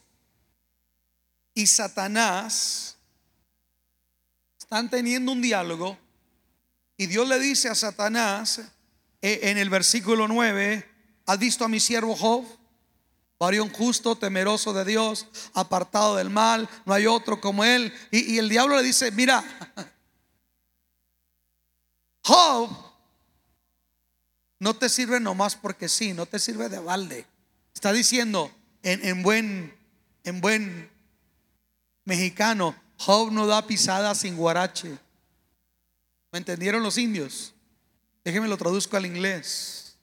y 1.55 1.65
Satanás 1.65 2.95
están 4.59 4.91
teniendo 4.91 5.31
un 5.31 5.41
diálogo 5.41 5.97
y 6.95 7.07
Dios 7.07 7.27
le 7.27 7.39
dice 7.39 7.69
a 7.69 7.75
Satanás 7.75 8.61
eh, 9.23 9.39
en 9.41 9.57
el 9.57 9.71
versículo 9.71 10.27
9, 10.27 10.87
¿has 11.25 11.39
visto 11.39 11.65
a 11.65 11.67
mi 11.67 11.79
siervo 11.79 12.15
Job? 12.15 12.45
Varión 13.39 13.69
justo, 13.69 14.15
temeroso 14.15 14.73
de 14.73 14.85
Dios, 14.85 15.25
apartado 15.55 16.17
del 16.17 16.29
mal, 16.29 16.69
no 16.85 16.93
hay 16.93 17.07
otro 17.07 17.41
como 17.41 17.63
él. 17.63 17.91
Y, 18.11 18.35
y 18.35 18.37
el 18.37 18.47
diablo 18.47 18.77
le 18.77 18.83
dice, 18.83 19.11
mira, 19.11 19.43
Job 22.23 22.86
no 24.59 24.75
te 24.75 24.89
sirve 24.89 25.19
nomás 25.19 25.55
porque 25.55 25.87
sí, 25.87 26.13
no 26.13 26.25
te 26.25 26.39
sirve 26.39 26.69
de 26.69 26.79
balde. 26.79 27.25
Está 27.73 27.93
diciendo 27.93 28.51
en, 28.81 29.21
buen, 29.21 29.75
en 30.23 30.41
buen 30.41 30.89
mexicano, 32.05 32.75
Job 32.97 33.31
no 33.31 33.45
da 33.45 33.67
pisada 33.67 34.15
sin 34.15 34.35
guarache. 34.35 34.97
¿Me 36.31 36.39
entendieron 36.39 36.81
los 36.81 36.97
indios? 36.97 37.53
Déjenme 38.23 38.47
lo 38.47 38.57
traduzco 38.57 38.97
al 38.97 39.05
inglés. 39.05 39.95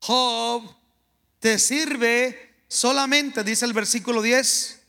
Job 0.00 0.74
te 1.40 1.58
sirve 1.58 2.54
solamente, 2.68 3.42
dice 3.42 3.64
el 3.64 3.72
versículo 3.72 4.22
10, 4.22 4.80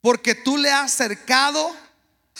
porque 0.00 0.34
tú 0.34 0.58
le 0.58 0.70
has 0.70 0.92
cercado, 0.92 1.74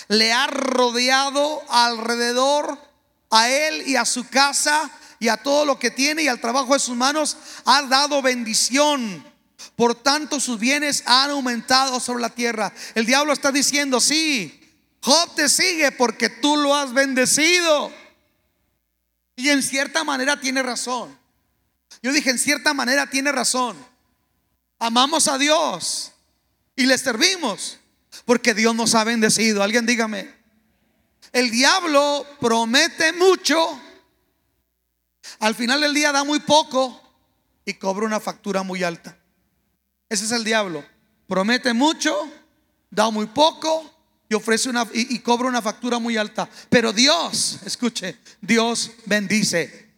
le 0.08 0.32
has 0.32 0.50
rodeado 0.50 1.62
alrededor 1.70 2.89
a 3.30 3.48
él 3.48 3.84
y 3.86 3.96
a 3.96 4.04
su 4.04 4.28
casa 4.28 4.90
y 5.18 5.28
a 5.28 5.36
todo 5.36 5.64
lo 5.64 5.78
que 5.78 5.90
tiene 5.90 6.22
y 6.22 6.28
al 6.28 6.40
trabajo 6.40 6.72
de 6.72 6.80
sus 6.80 6.96
manos, 6.96 7.36
ha 7.64 7.82
dado 7.82 8.22
bendición. 8.22 9.24
Por 9.76 9.94
tanto, 9.94 10.40
sus 10.40 10.58
bienes 10.58 11.02
han 11.06 11.30
aumentado 11.30 12.00
sobre 12.00 12.22
la 12.22 12.30
tierra. 12.30 12.72
El 12.94 13.06
diablo 13.06 13.32
está 13.32 13.52
diciendo, 13.52 14.00
sí, 14.00 14.60
Job 15.02 15.34
te 15.34 15.48
sigue 15.48 15.92
porque 15.92 16.28
tú 16.28 16.56
lo 16.56 16.74
has 16.74 16.92
bendecido. 16.92 17.92
Y 19.36 19.48
en 19.50 19.62
cierta 19.62 20.04
manera 20.04 20.40
tiene 20.40 20.62
razón. 20.62 21.16
Yo 22.02 22.12
dije, 22.12 22.30
en 22.30 22.38
cierta 22.38 22.74
manera 22.74 23.08
tiene 23.08 23.30
razón. 23.32 23.76
Amamos 24.78 25.28
a 25.28 25.36
Dios 25.36 26.12
y 26.76 26.86
le 26.86 26.96
servimos 26.96 27.78
porque 28.24 28.54
Dios 28.54 28.74
nos 28.74 28.94
ha 28.94 29.04
bendecido. 29.04 29.62
Alguien 29.62 29.84
dígame, 29.84 30.32
el 31.32 31.50
diablo 31.50 32.26
promete 32.40 33.12
mucho, 33.12 33.80
al 35.38 35.54
final 35.54 35.80
del 35.80 35.94
día 35.94 36.12
da 36.12 36.24
muy 36.24 36.40
poco 36.40 37.00
y 37.64 37.74
cobra 37.74 38.06
una 38.06 38.20
factura 38.20 38.62
muy 38.62 38.82
alta. 38.82 39.16
Ese 40.08 40.24
es 40.24 40.32
el 40.32 40.44
diablo. 40.44 40.84
Promete 41.28 41.72
mucho, 41.72 42.28
da 42.90 43.10
muy 43.10 43.26
poco 43.26 43.94
y 44.28 44.34
ofrece 44.34 44.68
una 44.68 44.86
y, 44.92 45.18
cobra 45.20 45.48
una 45.48 45.62
factura 45.62 45.98
muy 45.98 46.16
alta. 46.16 46.48
Pero 46.68 46.92
Dios, 46.92 47.60
escuche, 47.64 48.18
Dios 48.40 48.90
bendice. 49.06 49.90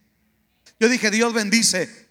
Yo 0.78 0.88
dije, 0.88 1.10
Dios 1.10 1.32
bendice. 1.32 2.08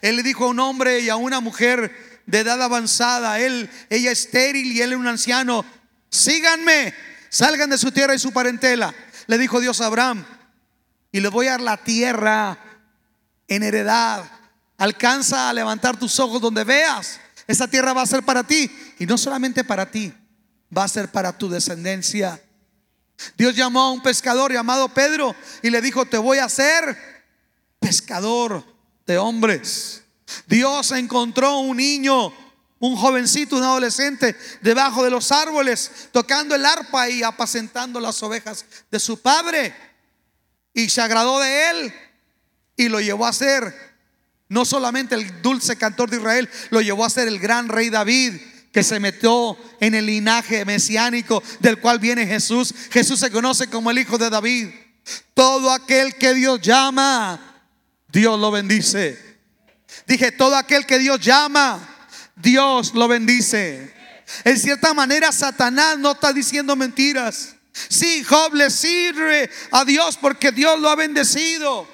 Él 0.00 0.16
le 0.16 0.22
dijo 0.22 0.44
a 0.44 0.48
un 0.48 0.60
hombre 0.60 1.00
y 1.00 1.10
a 1.10 1.16
una 1.16 1.40
mujer 1.40 2.22
de 2.24 2.38
edad 2.38 2.62
avanzada, 2.62 3.40
él, 3.40 3.68
ella 3.90 4.12
estéril 4.12 4.72
y 4.72 4.80
él 4.80 4.94
un 4.94 5.08
anciano, 5.08 5.64
síganme 6.08 6.94
salgan 7.32 7.70
de 7.70 7.78
su 7.78 7.90
tierra 7.90 8.14
y 8.14 8.18
su 8.18 8.30
parentela. 8.30 8.94
Le 9.26 9.38
dijo 9.38 9.58
Dios 9.58 9.80
a 9.80 9.86
Abraham, 9.86 10.24
y 11.10 11.20
le 11.20 11.28
voy 11.28 11.48
a 11.48 11.52
dar 11.52 11.60
la 11.62 11.76
tierra 11.78 12.58
en 13.48 13.62
heredad. 13.62 14.24
Alcanza 14.78 15.48
a 15.48 15.52
levantar 15.52 15.98
tus 15.98 16.20
ojos 16.20 16.40
donde 16.40 16.64
veas. 16.64 17.18
Esa 17.46 17.68
tierra 17.68 17.92
va 17.92 18.02
a 18.02 18.06
ser 18.06 18.22
para 18.22 18.44
ti. 18.44 18.70
Y 18.98 19.06
no 19.06 19.18
solamente 19.18 19.64
para 19.64 19.90
ti, 19.90 20.12
va 20.76 20.84
a 20.84 20.88
ser 20.88 21.08
para 21.08 21.36
tu 21.36 21.48
descendencia. 21.48 22.40
Dios 23.36 23.54
llamó 23.54 23.82
a 23.82 23.92
un 23.92 24.02
pescador 24.02 24.52
llamado 24.52 24.88
Pedro 24.88 25.34
y 25.62 25.70
le 25.70 25.80
dijo, 25.80 26.06
te 26.06 26.18
voy 26.18 26.38
a 26.38 26.46
hacer 26.46 26.96
pescador 27.78 28.64
de 29.06 29.18
hombres. 29.18 30.02
Dios 30.46 30.92
encontró 30.92 31.58
un 31.58 31.76
niño 31.76 32.32
un 32.82 32.96
jovencito, 32.96 33.56
un 33.56 33.62
adolescente, 33.62 34.36
debajo 34.60 35.04
de 35.04 35.10
los 35.10 35.30
árboles, 35.30 36.08
tocando 36.10 36.56
el 36.56 36.66
arpa 36.66 37.08
y 37.08 37.22
apacentando 37.22 38.00
las 38.00 38.20
ovejas 38.24 38.64
de 38.90 38.98
su 38.98 39.22
padre. 39.22 39.72
Y 40.74 40.88
se 40.88 41.00
agradó 41.00 41.38
de 41.38 41.70
él 41.70 41.94
y 42.76 42.88
lo 42.88 43.00
llevó 43.00 43.26
a 43.26 43.32
ser 43.32 43.72
no 44.48 44.64
solamente 44.64 45.14
el 45.14 45.42
dulce 45.42 45.76
cantor 45.76 46.10
de 46.10 46.16
Israel, 46.16 46.50
lo 46.70 46.80
llevó 46.80 47.04
a 47.04 47.10
ser 47.10 47.28
el 47.28 47.38
gran 47.38 47.68
rey 47.68 47.88
David, 47.88 48.34
que 48.72 48.82
se 48.82 48.98
metió 48.98 49.56
en 49.78 49.94
el 49.94 50.06
linaje 50.06 50.64
mesiánico 50.64 51.40
del 51.60 51.78
cual 51.78 52.00
viene 52.00 52.26
Jesús. 52.26 52.74
Jesús 52.90 53.20
se 53.20 53.30
conoce 53.30 53.68
como 53.68 53.92
el 53.92 53.98
hijo 54.00 54.18
de 54.18 54.28
David. 54.28 54.70
Todo 55.34 55.70
aquel 55.70 56.16
que 56.16 56.34
Dios 56.34 56.60
llama, 56.60 57.62
Dios 58.08 58.40
lo 58.40 58.50
bendice. 58.50 59.38
Dije, 60.08 60.32
todo 60.32 60.56
aquel 60.56 60.84
que 60.84 60.98
Dios 60.98 61.20
llama, 61.20 61.91
Dios 62.36 62.94
lo 62.94 63.08
bendice. 63.08 63.94
En 64.44 64.58
cierta 64.58 64.94
manera, 64.94 65.32
Satanás 65.32 65.98
no 65.98 66.12
está 66.12 66.32
diciendo 66.32 66.76
mentiras. 66.76 67.56
Sí, 67.72 68.22
Job 68.24 68.54
le 68.54 68.70
sirve 68.70 69.50
a 69.70 69.84
Dios 69.84 70.18
porque 70.20 70.52
Dios 70.52 70.78
lo 70.78 70.90
ha 70.90 70.96
bendecido. 70.96 71.88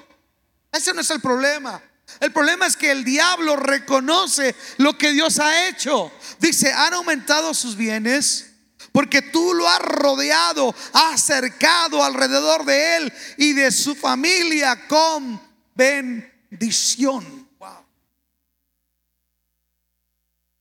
Ese 0.71 0.93
no 0.93 1.01
es 1.01 1.09
el 1.09 1.21
problema. 1.21 1.81
El 2.19 2.31
problema 2.31 2.65
es 2.65 2.75
que 2.75 2.91
el 2.91 3.03
diablo 3.03 3.55
reconoce 3.55 4.55
lo 4.77 4.97
que 4.97 5.11
Dios 5.11 5.39
ha 5.39 5.67
hecho. 5.67 6.11
Dice, 6.39 6.71
han 6.73 6.93
aumentado 6.93 7.53
sus 7.53 7.75
bienes 7.75 8.49
porque 8.91 9.21
tú 9.21 9.53
lo 9.53 9.67
has 9.67 9.79
rodeado, 9.79 10.75
has 10.93 11.21
cercado 11.21 12.03
alrededor 12.03 12.65
de 12.65 12.97
él 12.97 13.13
y 13.37 13.53
de 13.53 13.71
su 13.71 13.95
familia 13.95 14.87
con 14.87 15.39
bendición. 15.75 17.38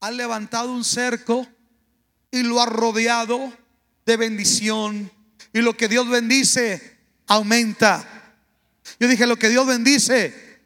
Has 0.00 0.14
levantado 0.14 0.72
un 0.72 0.84
cerco 0.84 1.46
y 2.30 2.42
lo 2.42 2.60
has 2.60 2.68
rodeado 2.68 3.52
de 4.06 4.16
bendición. 4.16 5.10
Y 5.52 5.60
lo 5.60 5.76
que 5.76 5.88
Dios 5.88 6.08
bendice, 6.08 6.98
aumenta. 7.26 8.34
Yo 9.00 9.08
dije, 9.08 9.26
lo 9.26 9.36
que 9.36 9.48
Dios 9.48 9.66
bendice, 9.66 10.62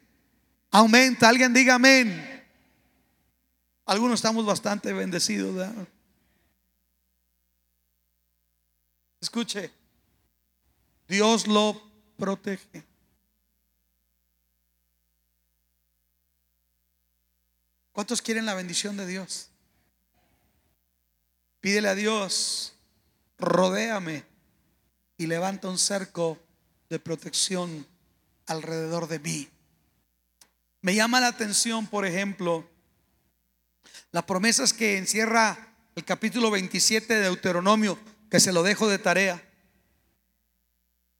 aumenta. 0.71 1.29
Alguien 1.29 1.53
diga 1.53 1.75
amén. 1.75 2.29
Algunos 3.85 4.19
estamos 4.19 4.45
bastante 4.45 4.93
bendecidos. 4.93 5.67
Escuche, 9.19 9.71
Dios 11.07 11.47
lo 11.47 11.81
protege. 12.17 12.83
¿Cuántos 17.93 18.23
quieren 18.23 18.47
la 18.47 18.55
bendición 18.55 18.97
de 18.97 19.05
Dios? 19.05 19.49
Pídele 21.61 21.89
a 21.89 21.95
Dios, 21.95 22.73
rodéame 23.37 24.25
y 25.15 25.27
levanta 25.27 25.69
un 25.69 25.77
cerco 25.77 26.39
de 26.89 26.97
protección 26.99 27.87
alrededor 28.47 29.07
de 29.07 29.19
mí. 29.19 29.47
Me 30.81 30.95
llama 30.95 31.21
la 31.21 31.27
atención, 31.27 31.85
por 31.85 32.05
ejemplo, 32.05 32.67
las 34.11 34.23
promesas 34.23 34.73
que 34.73 34.97
encierra 34.97 35.75
el 35.95 36.03
capítulo 36.03 36.49
27 36.49 37.13
de 37.13 37.21
Deuteronomio, 37.21 37.99
que 38.29 38.39
se 38.39 38.51
lo 38.51 38.63
dejo 38.63 38.87
de 38.87 38.97
tarea. 38.97 39.41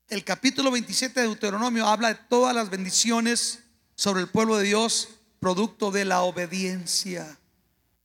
El 0.08 0.24
capítulo 0.24 0.72
27 0.72 1.20
de 1.20 1.26
Deuteronomio 1.26 1.86
habla 1.86 2.08
de 2.08 2.20
todas 2.28 2.54
las 2.54 2.68
bendiciones 2.68 3.60
sobre 3.94 4.22
el 4.22 4.28
pueblo 4.28 4.56
de 4.58 4.64
Dios, 4.64 5.13
producto 5.44 5.90
de 5.90 6.06
la 6.06 6.22
obediencia. 6.22 7.36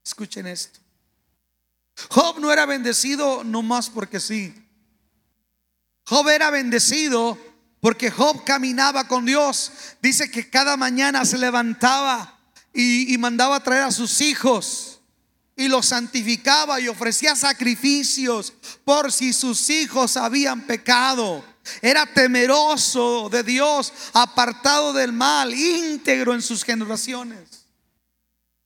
Escuchen 0.04 0.46
esto. 0.46 0.78
Job 2.10 2.38
no 2.38 2.52
era 2.52 2.66
bendecido 2.66 3.44
nomás 3.44 3.88
porque 3.88 4.20
sí. 4.20 4.54
Job 6.04 6.28
era 6.28 6.50
bendecido 6.50 7.38
porque 7.80 8.10
Job 8.10 8.44
caminaba 8.44 9.08
con 9.08 9.24
Dios. 9.24 9.72
Dice 10.02 10.30
que 10.30 10.50
cada 10.50 10.76
mañana 10.76 11.24
se 11.24 11.38
levantaba 11.38 12.38
y, 12.74 13.16
mandaba 13.16 13.58
traer 13.60 13.84
a 13.84 13.90
sus 13.90 14.20
hijos 14.20 15.00
y 15.56 15.66
los 15.68 15.86
santificaba 15.86 16.78
y 16.78 16.88
ofrecía 16.88 17.34
sacrificios 17.34 18.52
por 18.84 19.10
si 19.10 19.32
sus 19.32 19.70
hijos 19.70 20.18
habían 20.18 20.66
pecado. 20.66 21.42
Era 21.82 22.06
temeroso 22.06 23.28
de 23.30 23.42
Dios, 23.42 23.92
apartado 24.12 24.92
del 24.92 25.12
mal, 25.12 25.54
íntegro 25.54 26.34
en 26.34 26.42
sus 26.42 26.64
generaciones. 26.64 27.66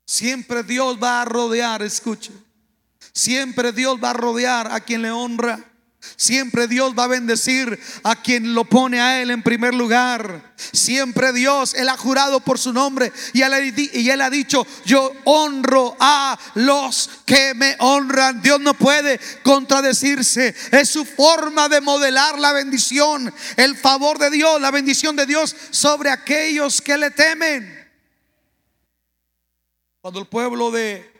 Siempre 0.06 0.62
Dios 0.62 0.98
va 1.02 1.22
a 1.22 1.24
rodear, 1.24 1.82
escuche. 1.82 2.32
Siempre 3.12 3.72
Dios 3.72 3.98
va 4.02 4.10
a 4.10 4.14
rodear 4.14 4.72
a 4.72 4.80
quien 4.80 5.02
le 5.02 5.10
honra. 5.10 5.73
Siempre 6.16 6.68
Dios 6.68 6.94
va 6.98 7.04
a 7.04 7.08
bendecir 7.08 7.78
a 8.02 8.20
quien 8.20 8.54
lo 8.54 8.64
pone 8.64 9.00
a 9.00 9.20
Él 9.20 9.30
en 9.30 9.42
primer 9.42 9.74
lugar. 9.74 10.54
Siempre 10.72 11.32
Dios, 11.32 11.74
Él 11.74 11.88
ha 11.88 11.96
jurado 11.96 12.40
por 12.40 12.58
su 12.58 12.72
nombre 12.72 13.12
y 13.32 13.42
él, 13.42 14.20
ha 14.20 14.30
dicho, 14.30 14.66
yo 14.84 15.12
honro 15.24 15.96
a 15.98 16.38
los 16.54 17.10
que 17.24 17.54
me 17.54 17.76
honran. 17.78 18.42
Dios 18.42 18.60
no 18.60 18.74
puede 18.74 19.18
contradecirse. 19.42 20.54
Es 20.70 20.90
su 20.90 21.04
forma 21.04 21.68
de 21.68 21.80
modelar 21.80 22.38
la 22.38 22.52
bendición, 22.52 23.32
el 23.56 23.76
favor 23.76 24.18
de 24.18 24.30
Dios, 24.30 24.60
la 24.60 24.70
bendición 24.70 25.16
de 25.16 25.26
Dios 25.26 25.54
sobre 25.70 26.10
aquellos 26.10 26.80
que 26.80 26.96
le 26.96 27.10
temen. 27.10 27.84
Cuando 30.00 30.20
el 30.20 30.26
pueblo 30.26 30.70
de 30.70 31.10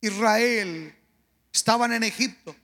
Israel 0.00 0.94
estaban 1.52 1.92
en 1.92 2.02
Egipto, 2.02 2.56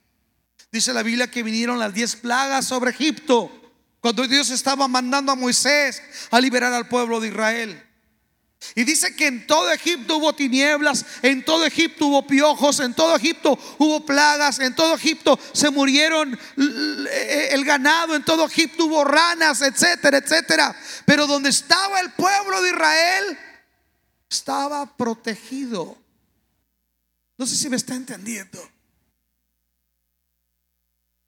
Dice 0.73 0.91
la 0.91 1.03
Biblia 1.03 1.29
que 1.29 1.43
vinieron 1.43 1.77
las 1.77 1.93
diez 1.93 2.15
plagas 2.15 2.65
sobre 2.65 2.89
Egipto 2.89 3.51
cuando 3.99 4.25
Dios 4.25 4.49
estaba 4.49 4.87
mandando 4.87 5.31
a 5.31 5.35
Moisés 5.35 6.01
a 6.31 6.41
liberar 6.41 6.73
al 6.73 6.87
pueblo 6.87 7.19
de 7.19 7.27
Israel. 7.27 7.83
Y 8.73 8.83
dice 8.83 9.15
que 9.15 9.27
en 9.27 9.45
todo 9.45 9.69
Egipto 9.69 10.17
hubo 10.17 10.33
tinieblas, 10.33 11.05
en 11.21 11.45
todo 11.45 11.63
Egipto 11.63 12.07
hubo 12.07 12.25
piojos, 12.25 12.79
en 12.79 12.95
todo 12.95 13.15
Egipto 13.15 13.59
hubo 13.77 14.03
plagas, 14.03 14.57
en 14.57 14.73
todo 14.73 14.95
Egipto 14.95 15.39
se 15.51 15.69
murieron 15.69 16.39
el 16.57 17.63
ganado, 17.65 18.15
en 18.15 18.25
todo 18.25 18.47
Egipto 18.47 18.85
hubo 18.85 19.03
ranas, 19.03 19.61
etcétera, 19.61 20.17
etcétera. 20.17 20.75
Pero 21.05 21.27
donde 21.27 21.49
estaba 21.51 21.99
el 21.99 22.13
pueblo 22.13 22.63
de 22.63 22.69
Israel, 22.69 23.37
estaba 24.27 24.97
protegido. 24.97 25.95
No 27.37 27.45
sé 27.45 27.57
si 27.57 27.69
me 27.69 27.75
está 27.75 27.93
entendiendo. 27.93 28.72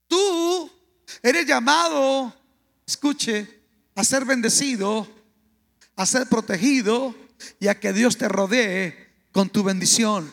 Tú 0.08 0.70
eres 1.22 1.46
llamado, 1.46 2.34
escuche, 2.86 3.62
a 3.94 4.04
ser 4.04 4.24
bendecido, 4.24 5.08
a 5.96 6.06
ser 6.06 6.28
protegido 6.28 7.14
y 7.58 7.68
a 7.68 7.80
que 7.80 7.92
Dios 7.92 8.18
te 8.18 8.28
rodee 8.28 9.14
con 9.32 9.48
tu 9.48 9.62
bendición. 9.62 10.32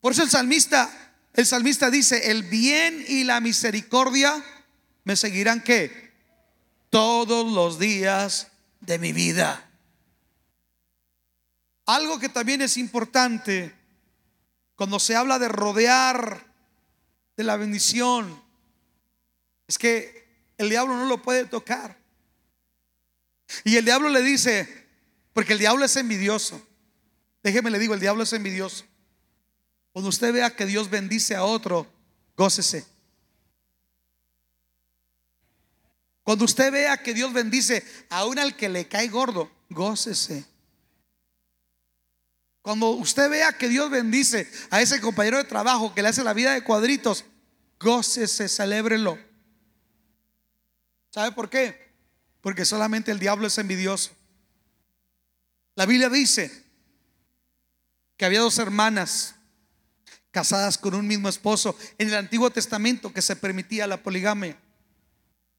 Por 0.00 0.12
eso 0.12 0.22
el 0.22 0.30
salmista, 0.30 0.90
el 1.34 1.46
salmista 1.46 1.90
dice, 1.90 2.30
el 2.30 2.42
bien 2.42 3.04
y 3.08 3.24
la 3.24 3.40
misericordia 3.40 4.44
me 5.04 5.16
seguirán 5.16 5.62
que 5.62 6.10
todos 6.90 7.50
los 7.52 7.78
días 7.78 8.48
de 8.80 8.98
mi 8.98 9.12
vida. 9.12 9.70
Algo 11.86 12.18
que 12.18 12.28
también 12.28 12.62
es 12.62 12.76
importante 12.76 13.74
cuando 14.74 14.98
se 14.98 15.16
habla 15.16 15.38
de 15.38 15.48
rodear 15.48 16.46
de 17.36 17.44
la 17.44 17.56
bendición 17.56 18.42
es 19.70 19.78
que 19.78 20.26
el 20.58 20.68
diablo 20.68 20.96
no 20.96 21.06
lo 21.06 21.22
puede 21.22 21.44
tocar. 21.44 21.96
Y 23.62 23.76
el 23.76 23.84
diablo 23.84 24.08
le 24.08 24.20
dice, 24.20 24.68
porque 25.32 25.52
el 25.52 25.60
diablo 25.60 25.84
es 25.84 25.94
envidioso. 25.94 26.60
Déjeme 27.40 27.70
le 27.70 27.78
digo, 27.78 27.94
el 27.94 28.00
diablo 28.00 28.24
es 28.24 28.32
envidioso. 28.32 28.84
Cuando 29.92 30.08
usted 30.08 30.32
vea 30.32 30.56
que 30.56 30.66
Dios 30.66 30.90
bendice 30.90 31.36
a 31.36 31.44
otro, 31.44 31.86
gócese. 32.36 32.84
Cuando 36.24 36.46
usted 36.46 36.72
vea 36.72 37.00
que 37.00 37.14
Dios 37.14 37.32
bendice 37.32 37.84
a 38.08 38.26
un 38.26 38.40
al 38.40 38.56
que 38.56 38.68
le 38.68 38.88
cae 38.88 39.06
gordo, 39.06 39.48
gócese. 39.68 40.44
Cuando 42.60 42.90
usted 42.90 43.30
vea 43.30 43.52
que 43.52 43.68
Dios 43.68 43.88
bendice 43.88 44.50
a 44.70 44.82
ese 44.82 45.00
compañero 45.00 45.36
de 45.36 45.44
trabajo 45.44 45.94
que 45.94 46.02
le 46.02 46.08
hace 46.08 46.24
la 46.24 46.34
vida 46.34 46.54
de 46.54 46.64
cuadritos, 46.64 47.24
gócese, 47.78 48.48
celébrelo. 48.48 49.29
¿Sabe 51.10 51.32
por 51.32 51.50
qué? 51.50 51.90
Porque 52.40 52.64
solamente 52.64 53.10
el 53.10 53.18
diablo 53.18 53.46
es 53.46 53.58
envidioso. 53.58 54.12
La 55.74 55.86
Biblia 55.86 56.08
dice 56.08 56.64
que 58.16 58.24
había 58.24 58.40
dos 58.40 58.58
hermanas 58.58 59.34
casadas 60.30 60.78
con 60.78 60.94
un 60.94 61.06
mismo 61.06 61.28
esposo. 61.28 61.76
En 61.98 62.08
el 62.08 62.14
Antiguo 62.14 62.50
Testamento 62.50 63.12
que 63.12 63.22
se 63.22 63.36
permitía 63.36 63.86
la 63.86 64.02
poligamia. 64.02 64.56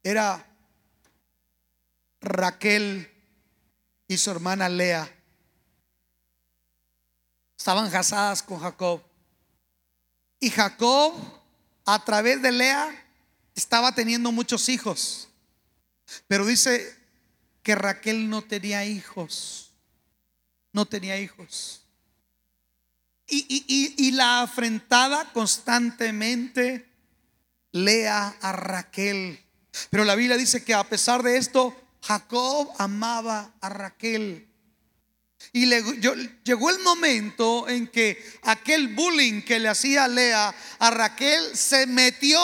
Era 0.02 0.46
Raquel 2.20 3.10
y 4.08 4.16
su 4.16 4.30
hermana 4.30 4.68
Lea. 4.68 5.10
Estaban 7.58 7.90
casadas 7.90 8.42
con 8.42 8.58
Jacob. 8.58 9.02
Y 10.40 10.50
Jacob, 10.50 11.14
a 11.84 12.04
través 12.04 12.42
de 12.42 12.50
Lea, 12.50 13.06
estaba 13.54 13.94
teniendo 13.94 14.32
muchos 14.32 14.68
hijos. 14.68 15.28
Pero 16.26 16.46
dice 16.46 16.96
que 17.62 17.74
Raquel 17.74 18.28
no 18.28 18.42
tenía 18.42 18.84
hijos. 18.84 19.74
no 20.72 20.86
tenía 20.86 21.18
hijos. 21.20 21.82
Y, 23.26 24.10
la 24.12 24.42
afrentada 24.42 25.32
constantemente 25.32 26.86
lea 27.72 28.36
a 28.40 28.52
Raquel. 28.52 29.38
Pero 29.90 30.04
la 30.04 30.14
Biblia 30.14 30.36
dice 30.36 30.64
que 30.64 30.74
a 30.74 30.84
pesar 30.84 31.22
de 31.22 31.36
esto, 31.36 31.74
Jacob 32.02 32.70
amaba 32.78 33.54
a 33.60 33.68
Raquel. 33.68 34.48
Y 35.52 35.66
llegó 36.44 36.70
el 36.70 36.78
momento 36.80 37.68
en 37.68 37.88
que 37.88 38.22
aquel 38.42 38.94
bullying 38.94 39.42
que 39.42 39.58
le 39.58 39.68
hacía 39.68 40.08
Lea 40.08 40.54
a 40.78 40.90
Raquel 40.90 41.56
se 41.56 41.86
metió. 41.86 42.40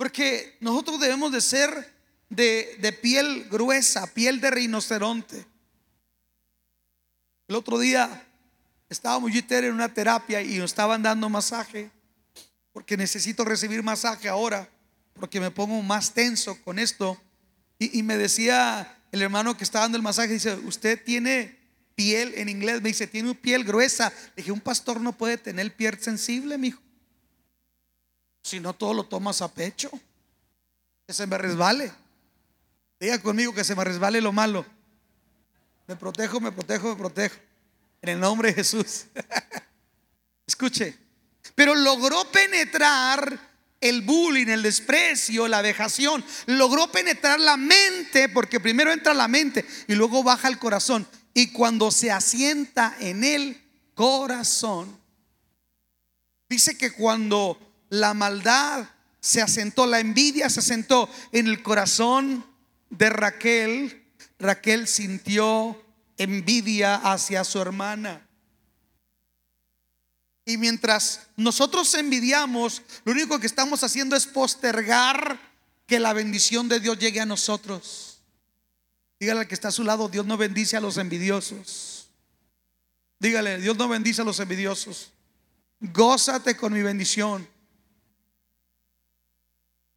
Porque 0.00 0.56
nosotros 0.60 0.98
debemos 0.98 1.30
de 1.30 1.42
ser 1.42 1.94
de, 2.30 2.98
piel 3.02 3.46
gruesa, 3.50 4.06
piel 4.06 4.40
de 4.40 4.50
rinoceronte. 4.50 5.44
El 7.46 7.56
otro 7.56 7.78
día 7.78 8.26
estábamos 8.88 9.30
yo 9.30 9.42
en 9.46 9.74
una 9.74 9.92
terapia 9.92 10.40
y 10.40 10.56
nos 10.56 10.70
estaban 10.70 11.02
dando 11.02 11.28
masaje, 11.28 11.90
porque 12.72 12.96
necesito 12.96 13.44
recibir 13.44 13.82
masaje 13.82 14.26
ahora, 14.26 14.70
porque 15.12 15.38
me 15.38 15.50
pongo 15.50 15.82
más 15.82 16.14
tenso 16.14 16.58
con 16.62 16.78
esto. 16.78 17.20
Y, 17.78 18.02
me 18.02 18.16
decía 18.16 18.96
el 19.12 19.20
hermano 19.20 19.54
que 19.54 19.64
estaba 19.64 19.84
dando 19.84 19.98
el 19.98 20.02
masaje, 20.02 20.32
dice, 20.32 20.54
usted 20.54 21.04
tiene 21.04 21.58
piel, 21.94 22.32
en 22.36 22.48
inglés 22.48 22.80
me 22.80 22.88
dice, 22.88 23.06
tiene 23.06 23.34
piel 23.34 23.64
gruesa. 23.64 24.10
Le 24.28 24.36
dije, 24.36 24.50
un 24.50 24.62
pastor 24.62 24.98
no 24.98 25.12
puede 25.12 25.36
tener 25.36 25.76
piel 25.76 26.00
sensible, 26.00 26.56
mijo. 26.56 26.80
Si 28.42 28.60
no, 28.60 28.74
todo 28.74 28.94
lo 28.94 29.04
tomas 29.04 29.42
a 29.42 29.52
pecho. 29.52 29.90
Que 31.06 31.12
se 31.12 31.26
me 31.26 31.38
resbale. 31.38 31.92
Diga 32.98 33.20
conmigo 33.20 33.54
que 33.54 33.64
se 33.64 33.74
me 33.74 33.84
resbale 33.84 34.20
lo 34.20 34.32
malo. 34.32 34.64
Me 35.86 35.96
protejo, 35.96 36.40
me 36.40 36.52
protejo, 36.52 36.88
me 36.90 36.96
protejo. 36.96 37.36
En 38.02 38.10
el 38.10 38.20
nombre 38.20 38.48
de 38.48 38.54
Jesús. 38.54 39.06
Escuche. 40.46 40.96
Pero 41.54 41.74
logró 41.74 42.30
penetrar 42.30 43.50
el 43.80 44.02
bullying, 44.02 44.48
el 44.48 44.62
desprecio, 44.62 45.48
la 45.48 45.62
vejación. 45.62 46.24
Logró 46.46 46.92
penetrar 46.92 47.40
la 47.40 47.56
mente, 47.56 48.28
porque 48.28 48.60
primero 48.60 48.92
entra 48.92 49.14
la 49.14 49.28
mente 49.28 49.66
y 49.88 49.94
luego 49.94 50.22
baja 50.22 50.48
el 50.48 50.58
corazón. 50.58 51.06
Y 51.32 51.52
cuando 51.52 51.90
se 51.90 52.10
asienta 52.10 52.96
en 53.00 53.24
el 53.24 53.60
corazón, 53.94 54.98
dice 56.48 56.76
que 56.76 56.92
cuando 56.92 57.58
la 57.90 58.14
maldad 58.14 58.88
se 59.20 59.42
asentó, 59.42 59.86
la 59.86 60.00
envidia 60.00 60.48
se 60.48 60.60
asentó 60.60 61.10
en 61.32 61.46
el 61.46 61.62
corazón 61.62 62.44
de 62.88 63.10
Raquel, 63.10 64.06
Raquel 64.38 64.88
sintió 64.88 65.84
envidia 66.16 66.96
hacia 66.96 67.44
su 67.44 67.60
hermana. 67.60 68.26
Y 70.46 70.56
mientras 70.56 71.28
nosotros 71.36 71.94
envidiamos, 71.94 72.82
lo 73.04 73.12
único 73.12 73.38
que 73.38 73.46
estamos 73.46 73.84
haciendo 73.84 74.16
es 74.16 74.26
postergar 74.26 75.38
que 75.86 76.00
la 76.00 76.12
bendición 76.12 76.68
de 76.68 76.80
Dios 76.80 76.98
llegue 76.98 77.20
a 77.20 77.26
nosotros. 77.26 78.22
Dígale 79.18 79.40
al 79.40 79.48
que 79.48 79.54
está 79.54 79.68
a 79.68 79.72
su 79.72 79.84
lado, 79.84 80.08
Dios 80.08 80.24
no 80.24 80.36
bendice 80.38 80.76
a 80.76 80.80
los 80.80 80.96
envidiosos. 80.96 82.08
Dígale, 83.18 83.58
Dios 83.58 83.76
no 83.76 83.86
bendice 83.86 84.22
a 84.22 84.24
los 84.24 84.40
envidiosos. 84.40 85.12
Gózate 85.80 86.56
con 86.56 86.72
mi 86.72 86.82
bendición. 86.82 87.46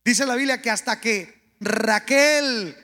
Dice 0.04 0.26
la 0.26 0.36
Biblia 0.36 0.62
que 0.62 0.70
hasta 0.70 1.00
que 1.00 1.56
Raquel 1.60 2.76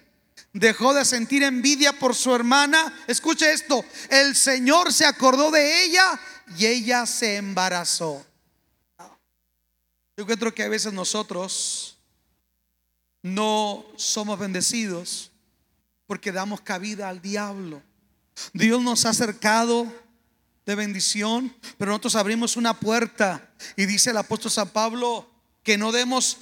dejó 0.53 0.93
de 0.93 1.05
sentir 1.05 1.43
envidia 1.43 1.93
por 1.93 2.15
su 2.15 2.33
hermana. 2.33 3.03
Escuche 3.07 3.51
esto, 3.51 3.83
el 4.09 4.35
Señor 4.35 4.93
se 4.93 5.05
acordó 5.05 5.51
de 5.51 5.83
ella 5.83 6.19
y 6.57 6.65
ella 6.65 7.05
se 7.05 7.37
embarazó. 7.37 8.25
Yo 10.17 10.25
creo 10.25 10.53
que 10.53 10.63
a 10.63 10.69
veces 10.69 10.91
nosotros 10.91 11.97
no 13.21 13.85
somos 13.95 14.37
bendecidos 14.39 15.31
porque 16.07 16.31
damos 16.31 16.61
cabida 16.61 17.09
al 17.09 17.21
diablo. 17.21 17.81
Dios 18.53 18.81
nos 18.81 19.05
ha 19.05 19.09
acercado 19.09 19.87
de 20.65 20.75
bendición, 20.75 21.55
pero 21.77 21.91
nosotros 21.91 22.15
abrimos 22.15 22.57
una 22.57 22.79
puerta 22.79 23.49
y 23.75 23.85
dice 23.85 24.11
el 24.11 24.17
apóstol 24.17 24.51
San 24.51 24.69
Pablo 24.69 25.29
que 25.63 25.77
no 25.77 25.91
demos 25.91 26.37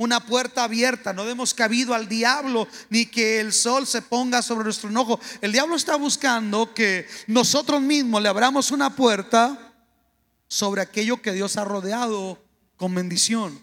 una 0.00 0.24
puerta 0.24 0.64
abierta, 0.64 1.12
no 1.12 1.26
demos 1.26 1.52
cabido 1.52 1.92
al 1.92 2.08
diablo 2.08 2.66
ni 2.88 3.04
que 3.04 3.38
el 3.38 3.52
sol 3.52 3.86
se 3.86 4.00
ponga 4.00 4.40
sobre 4.40 4.64
nuestro 4.64 4.88
enojo. 4.88 5.20
El 5.42 5.52
diablo 5.52 5.76
está 5.76 5.96
buscando 5.96 6.72
que 6.72 7.06
nosotros 7.26 7.82
mismos 7.82 8.22
le 8.22 8.30
abramos 8.30 8.70
una 8.70 8.96
puerta 8.96 9.74
sobre 10.48 10.80
aquello 10.80 11.20
que 11.20 11.34
Dios 11.34 11.58
ha 11.58 11.66
rodeado 11.66 12.42
con 12.76 12.94
bendición. 12.94 13.62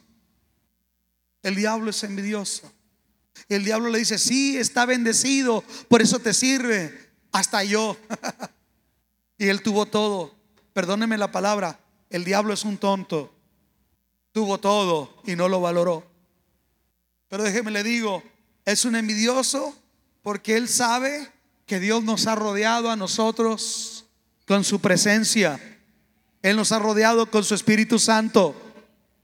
El 1.41 1.55
diablo 1.55 1.89
es 1.89 2.03
envidioso. 2.03 2.71
El 3.49 3.65
diablo 3.65 3.89
le 3.89 3.97
dice, 3.97 4.19
sí, 4.19 4.57
está 4.57 4.85
bendecido, 4.85 5.63
por 5.87 6.03
eso 6.03 6.19
te 6.19 6.35
sirve, 6.35 7.09
hasta 7.31 7.63
yo. 7.63 7.97
y 9.39 9.47
él 9.47 9.63
tuvo 9.63 9.87
todo. 9.87 10.35
Perdóneme 10.73 11.17
la 11.17 11.31
palabra, 11.31 11.79
el 12.11 12.23
diablo 12.23 12.53
es 12.53 12.63
un 12.63 12.77
tonto. 12.77 13.33
Tuvo 14.33 14.59
todo 14.59 15.19
y 15.25 15.35
no 15.35 15.49
lo 15.49 15.61
valoró. 15.61 16.06
Pero 17.29 17.43
déjeme 17.43 17.71
le 17.71 17.83
digo, 17.83 18.23
es 18.65 18.85
un 18.85 18.95
envidioso 18.95 19.75
porque 20.21 20.55
él 20.55 20.67
sabe 20.67 21.31
que 21.65 21.79
Dios 21.79 22.03
nos 22.03 22.27
ha 22.27 22.35
rodeado 22.35 22.89
a 22.89 22.95
nosotros 22.95 24.05
con 24.45 24.63
su 24.63 24.79
presencia. 24.79 25.59
Él 26.41 26.55
nos 26.55 26.71
ha 26.71 26.79
rodeado 26.79 27.29
con 27.29 27.43
su 27.43 27.53
Espíritu 27.55 27.99
Santo. 27.99 28.55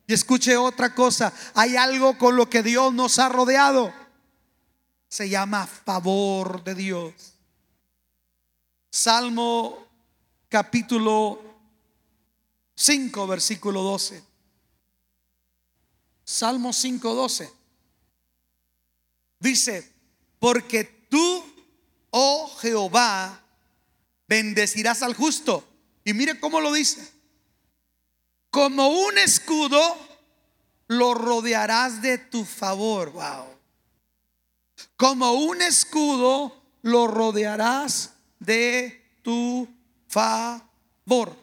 Y 0.05 0.13
escuche 0.13 0.57
otra 0.57 0.93
cosa, 0.93 1.33
hay 1.53 1.77
algo 1.77 2.17
con 2.17 2.35
lo 2.35 2.49
que 2.49 2.61
Dios 2.61 2.93
nos 2.93 3.19
ha 3.19 3.29
rodeado. 3.29 3.93
Se 5.07 5.29
llama 5.29 5.65
favor 5.65 6.63
de 6.63 6.75
Dios. 6.75 7.13
Salmo 8.89 9.87
capítulo 10.49 11.41
5, 12.75 13.27
versículo 13.27 13.81
12. 13.81 14.23
Salmo 16.25 16.73
5, 16.73 17.13
12. 17.15 17.62
Dice, 19.43 19.93
porque 20.39 20.85
tú, 21.09 21.43
oh 22.11 22.47
Jehová, 22.61 23.43
bendecirás 24.25 25.03
al 25.03 25.13
justo. 25.15 25.67
Y 26.05 26.13
mire 26.13 26.39
cómo 26.39 26.61
lo 26.61 26.71
dice. 26.71 27.05
Como 28.49 28.87
un 28.87 29.17
escudo 29.17 29.97
lo 30.87 31.13
rodearás 31.13 32.01
de 32.01 32.19
tu 32.19 32.45
favor. 32.45 33.11
Wow. 33.11 33.47
Como 34.95 35.33
un 35.33 35.61
escudo 35.61 36.63
lo 36.81 37.07
rodearás 37.07 38.13
de 38.39 39.17
tu 39.23 39.67
favor. 40.07 41.35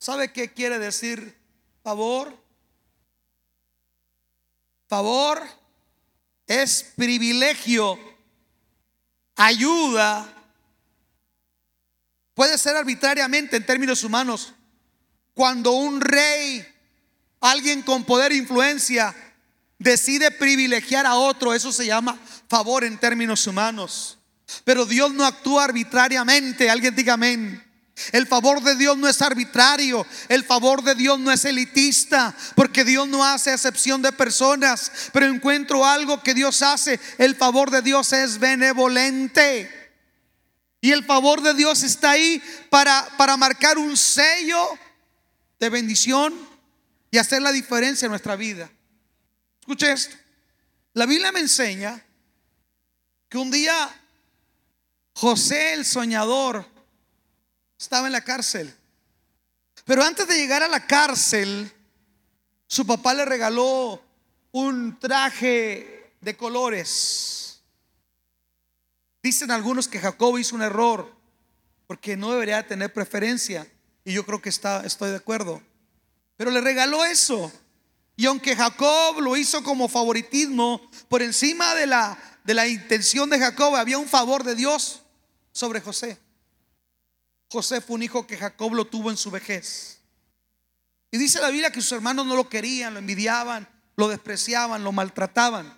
¿Sabe 0.00 0.32
qué 0.32 0.52
quiere 0.52 0.80
decir 0.80 1.38
favor? 1.84 2.36
Favor 4.88 5.57
es 6.48 6.82
privilegio, 6.96 7.98
ayuda, 9.36 10.34
puede 12.34 12.56
ser 12.56 12.74
arbitrariamente 12.74 13.56
en 13.56 13.66
términos 13.66 14.02
humanos. 14.02 14.54
Cuando 15.34 15.72
un 15.72 16.00
rey, 16.00 16.66
alguien 17.40 17.82
con 17.82 18.02
poder 18.04 18.32
e 18.32 18.36
influencia, 18.36 19.14
decide 19.78 20.30
privilegiar 20.30 21.06
a 21.06 21.14
otro, 21.14 21.54
eso 21.54 21.70
se 21.70 21.86
llama 21.86 22.18
favor 22.48 22.82
en 22.82 22.98
términos 22.98 23.46
humanos. 23.46 24.18
Pero 24.64 24.86
Dios 24.86 25.12
no 25.12 25.26
actúa 25.26 25.64
arbitrariamente, 25.64 26.70
alguien 26.70 26.96
diga 26.96 27.12
amén. 27.14 27.62
El 28.12 28.26
favor 28.26 28.62
de 28.62 28.74
Dios 28.74 28.96
no 28.96 29.08
es 29.08 29.20
arbitrario, 29.22 30.06
el 30.28 30.44
favor 30.44 30.82
de 30.82 30.94
Dios 30.94 31.18
no 31.18 31.30
es 31.32 31.44
elitista, 31.44 32.34
porque 32.54 32.84
Dios 32.84 33.08
no 33.08 33.24
hace 33.24 33.52
excepción 33.52 34.02
de 34.02 34.12
personas, 34.12 34.90
pero 35.12 35.26
encuentro 35.26 35.84
algo 35.84 36.22
que 36.22 36.34
Dios 36.34 36.62
hace, 36.62 37.00
el 37.18 37.34
favor 37.36 37.70
de 37.70 37.82
Dios 37.82 38.12
es 38.12 38.38
benevolente. 38.38 39.70
Y 40.80 40.92
el 40.92 41.04
favor 41.04 41.42
de 41.42 41.54
Dios 41.54 41.82
está 41.82 42.12
ahí 42.12 42.42
para, 42.70 43.08
para 43.16 43.36
marcar 43.36 43.78
un 43.78 43.96
sello 43.96 44.78
de 45.58 45.68
bendición 45.70 46.34
y 47.10 47.18
hacer 47.18 47.42
la 47.42 47.52
diferencia 47.52 48.06
en 48.06 48.10
nuestra 48.10 48.36
vida. 48.36 48.70
Escuche 49.60 49.92
esto. 49.92 50.16
La 50.94 51.06
Biblia 51.06 51.32
me 51.32 51.40
enseña 51.40 52.02
que 53.28 53.38
un 53.38 53.50
día 53.50 53.88
José 55.14 55.74
el 55.74 55.84
soñador 55.84 56.64
estaba 57.78 58.06
en 58.06 58.12
la 58.12 58.22
cárcel. 58.22 58.74
Pero 59.84 60.02
antes 60.02 60.26
de 60.26 60.36
llegar 60.36 60.62
a 60.62 60.68
la 60.68 60.86
cárcel, 60.86 61.72
su 62.66 62.86
papá 62.86 63.14
le 63.14 63.24
regaló 63.24 64.02
un 64.52 64.98
traje 64.98 66.12
de 66.20 66.36
colores. 66.36 67.62
Dicen 69.22 69.50
algunos 69.50 69.88
que 69.88 70.00
Jacob 70.00 70.38
hizo 70.38 70.56
un 70.56 70.62
error 70.62 71.10
porque 71.86 72.16
no 72.16 72.32
debería 72.32 72.66
tener 72.66 72.92
preferencia. 72.92 73.66
Y 74.04 74.12
yo 74.12 74.26
creo 74.26 74.42
que 74.42 74.48
está, 74.48 74.84
estoy 74.84 75.10
de 75.10 75.16
acuerdo. 75.16 75.62
Pero 76.36 76.50
le 76.50 76.60
regaló 76.60 77.04
eso. 77.04 77.50
Y 78.16 78.26
aunque 78.26 78.56
Jacob 78.56 79.20
lo 79.20 79.36
hizo 79.36 79.62
como 79.62 79.88
favoritismo, 79.88 80.80
por 81.08 81.22
encima 81.22 81.74
de 81.74 81.86
la, 81.86 82.18
de 82.44 82.54
la 82.54 82.66
intención 82.66 83.30
de 83.30 83.38
Jacob 83.38 83.74
había 83.76 83.96
un 83.96 84.08
favor 84.08 84.44
de 84.44 84.54
Dios 84.54 85.02
sobre 85.52 85.80
José. 85.80 86.18
José 87.50 87.80
fue 87.80 87.96
un 87.96 88.02
hijo 88.02 88.26
que 88.26 88.36
Jacob 88.36 88.74
lo 88.74 88.86
tuvo 88.86 89.10
en 89.10 89.16
su 89.16 89.30
vejez. 89.30 90.00
Y 91.10 91.18
dice 91.18 91.40
la 91.40 91.50
Biblia 91.50 91.72
que 91.72 91.80
sus 91.80 91.92
hermanos 91.92 92.26
no 92.26 92.36
lo 92.36 92.48
querían, 92.48 92.92
lo 92.94 93.00
envidiaban, 93.00 93.66
lo 93.96 94.08
despreciaban, 94.08 94.84
lo 94.84 94.92
maltrataban. 94.92 95.76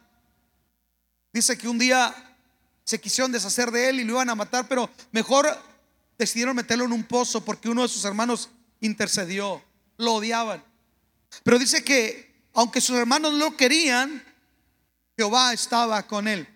Dice 1.32 1.56
que 1.56 1.68
un 1.68 1.78
día 1.78 2.36
se 2.84 3.00
quisieron 3.00 3.30
deshacer 3.30 3.70
de 3.70 3.88
él 3.88 4.00
y 4.00 4.04
lo 4.04 4.14
iban 4.14 4.30
a 4.30 4.34
matar, 4.34 4.66
pero 4.66 4.90
mejor 5.12 5.46
decidieron 6.18 6.56
meterlo 6.56 6.84
en 6.84 6.92
un 6.92 7.04
pozo 7.04 7.44
porque 7.44 7.68
uno 7.68 7.82
de 7.82 7.88
sus 7.88 8.04
hermanos 8.04 8.50
intercedió, 8.80 9.62
lo 9.96 10.14
odiaban. 10.14 10.64
Pero 11.44 11.58
dice 11.58 11.84
que 11.84 12.30
aunque 12.52 12.80
sus 12.80 12.96
hermanos 12.96 13.32
no 13.32 13.38
lo 13.38 13.56
querían, 13.56 14.24
Jehová 15.16 15.52
estaba 15.52 16.06
con 16.06 16.26
él. 16.26 16.48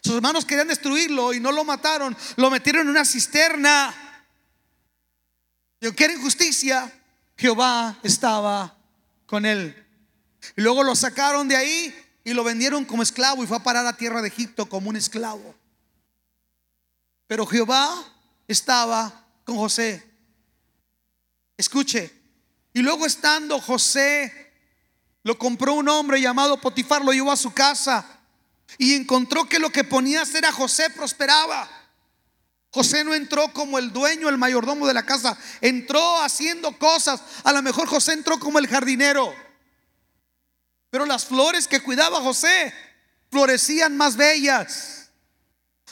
Sus 0.00 0.14
hermanos 0.14 0.44
querían 0.44 0.68
destruirlo 0.68 1.32
y 1.32 1.40
no 1.40 1.52
lo 1.52 1.64
mataron, 1.64 2.16
lo 2.36 2.50
metieron 2.50 2.82
en 2.82 2.88
una 2.88 3.04
cisterna. 3.04 3.94
Y 5.80 5.86
aunque 5.86 6.04
era 6.04 6.14
injusticia, 6.14 6.90
Jehová 7.36 7.98
estaba 8.02 8.76
con 9.26 9.44
él. 9.44 9.76
Y 10.56 10.62
luego 10.62 10.82
lo 10.82 10.96
sacaron 10.96 11.46
de 11.46 11.56
ahí 11.56 11.94
y 12.24 12.32
lo 12.32 12.42
vendieron 12.42 12.84
como 12.84 13.02
esclavo 13.02 13.44
y 13.44 13.46
fue 13.46 13.56
a 13.56 13.62
parar 13.62 13.86
a 13.86 13.96
tierra 13.96 14.22
de 14.22 14.28
Egipto 14.28 14.68
como 14.68 14.88
un 14.88 14.96
esclavo. 14.96 15.54
Pero 17.26 17.46
Jehová 17.46 17.92
estaba 18.48 19.26
con 19.44 19.56
José. 19.56 20.08
Escuche. 21.56 22.12
Y 22.72 22.80
luego 22.80 23.04
estando 23.04 23.60
José, 23.60 24.52
lo 25.22 25.38
compró 25.38 25.74
un 25.74 25.88
hombre 25.88 26.20
llamado 26.20 26.60
Potifar, 26.60 27.04
lo 27.04 27.12
llevó 27.12 27.30
a 27.30 27.36
su 27.36 27.52
casa 27.52 28.21
y 28.78 28.94
encontró 28.94 29.48
que 29.48 29.58
lo 29.58 29.70
que 29.70 29.84
ponía 29.84 30.20
a 30.20 30.22
hacer 30.22 30.44
a 30.46 30.52
José 30.52 30.90
prosperaba. 30.90 31.68
José 32.70 33.04
no 33.04 33.14
entró 33.14 33.52
como 33.52 33.78
el 33.78 33.92
dueño, 33.92 34.28
el 34.28 34.38
mayordomo 34.38 34.86
de 34.86 34.94
la 34.94 35.04
casa, 35.04 35.36
entró 35.60 36.22
haciendo 36.22 36.78
cosas. 36.78 37.20
A 37.44 37.52
lo 37.52 37.60
mejor 37.60 37.86
José 37.86 38.14
entró 38.14 38.38
como 38.40 38.58
el 38.58 38.66
jardinero. 38.66 39.34
Pero 40.90 41.04
las 41.04 41.26
flores 41.26 41.68
que 41.68 41.80
cuidaba 41.80 42.20
José 42.20 42.72
florecían 43.30 43.96
más 43.96 44.16
bellas. 44.16 45.10